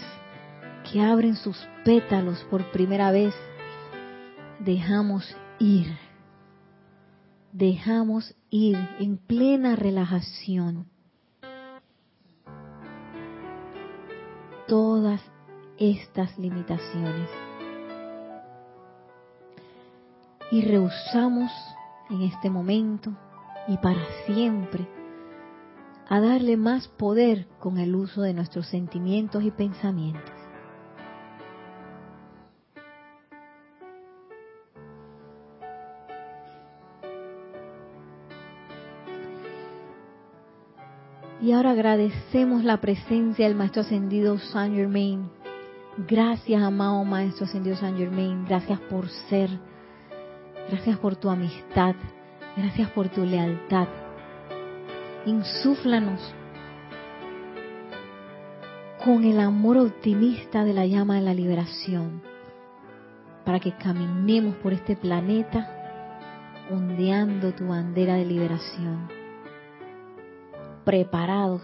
[0.89, 3.35] que abren sus pétalos por primera vez,
[4.59, 5.97] dejamos ir.
[7.51, 10.87] Dejamos ir en plena relajación.
[14.67, 15.21] Todas
[15.77, 17.29] estas limitaciones.
[20.51, 21.51] Y rehusamos
[22.09, 23.11] en este momento
[23.67, 24.87] y para siempre
[26.09, 30.37] a darle más poder con el uso de nuestros sentimientos y pensamientos.
[41.39, 45.29] Y ahora agradecemos la presencia del Maestro Ascendido Saint Germain.
[46.07, 48.43] Gracias, amado Maestro Ascendido Saint Germain.
[48.45, 49.49] Gracias por ser.
[50.69, 51.95] Gracias por tu amistad.
[52.55, 53.87] Gracias por tu lealtad.
[55.25, 56.19] Insúflanos
[59.03, 62.21] con el amor optimista de la llama de la liberación
[63.45, 65.73] para que caminemos por este planeta
[66.69, 69.07] ondeando tu bandera de liberación,
[70.83, 71.61] preparados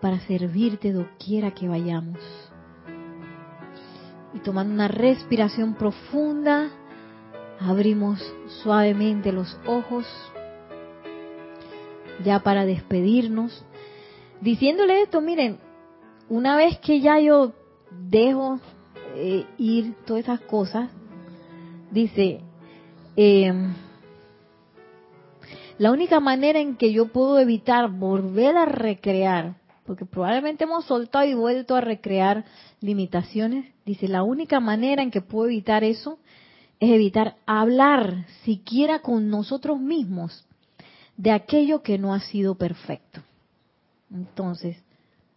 [0.00, 2.18] para servirte doquiera que vayamos.
[4.32, 6.70] Y tomando una respiración profunda,
[7.60, 8.20] abrimos
[8.62, 10.06] suavemente los ojos
[12.24, 13.64] ya para despedirnos,
[14.40, 15.58] diciéndole esto, miren,
[16.28, 17.52] una vez que ya yo
[17.90, 18.60] dejo
[19.14, 20.90] eh, ir todas esas cosas,
[21.90, 22.40] dice,
[23.16, 23.52] eh,
[25.78, 29.56] la única manera en que yo puedo evitar volver a recrear,
[29.86, 32.44] porque probablemente hemos soltado y vuelto a recrear
[32.80, 36.18] limitaciones, dice, la única manera en que puedo evitar eso
[36.80, 40.44] es evitar hablar siquiera con nosotros mismos
[41.16, 43.20] de aquello que no ha sido perfecto.
[44.12, 44.76] Entonces,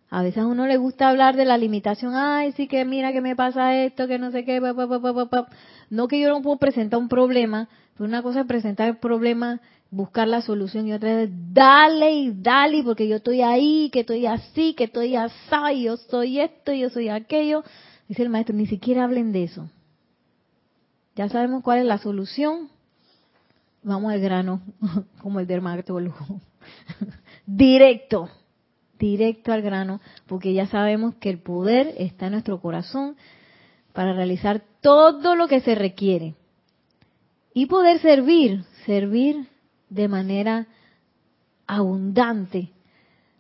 [0.10, 3.22] a veces a uno le gusta hablar de la limitación, ay, sí que mira que
[3.22, 7.70] me pasa esto, que no sé qué, no que yo no puedo presentar un problema,
[7.94, 12.32] pero una cosa es presentar el problema, buscar la solución y otra es dale y
[12.32, 16.89] dale porque yo estoy ahí, que estoy así, que estoy así, yo soy esto, yo
[16.89, 17.64] soy aquello.
[18.08, 19.70] Dice el maestro, ni siquiera hablen de eso.
[21.16, 22.70] Ya sabemos cuál es la solución,
[23.84, 24.62] vamos al grano,
[25.22, 26.41] como el dermatólogo.
[27.45, 28.30] directo,
[28.97, 33.18] directo al grano, porque ya sabemos que el poder está en nuestro corazón
[33.93, 36.36] para realizar todo lo que se requiere.
[37.53, 39.47] Y poder servir, servir
[39.89, 40.68] de manera
[41.68, 42.72] abundante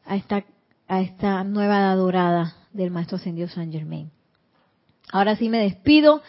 [0.05, 0.43] a esta,
[0.87, 4.11] a esta nueva adorada del Maestro Ascendido San Germain.
[5.11, 6.21] Ahora sí me despido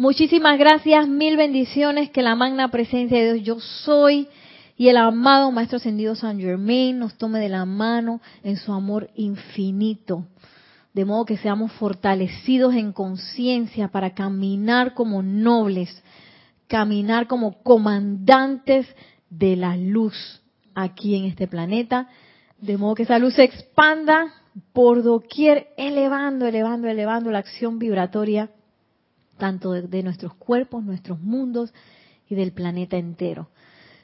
[0.00, 4.28] Muchísimas gracias, mil bendiciones, que la magna presencia de Dios yo soy
[4.76, 9.10] y el amado Maestro Ascendido San Germain nos tome de la mano en su amor
[9.16, 10.24] infinito,
[10.94, 16.00] de modo que seamos fortalecidos en conciencia para caminar como nobles,
[16.68, 18.86] caminar como comandantes
[19.30, 20.40] de la luz
[20.76, 22.08] aquí en este planeta,
[22.60, 24.32] de modo que esa luz se expanda
[24.72, 28.48] por doquier, elevando, elevando, elevando la acción vibratoria
[29.38, 31.72] tanto de, nuestros cuerpos, nuestros mundos
[32.28, 33.48] y del planeta entero.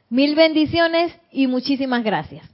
[0.09, 2.53] Mil bendiciones y muchísimas gracias.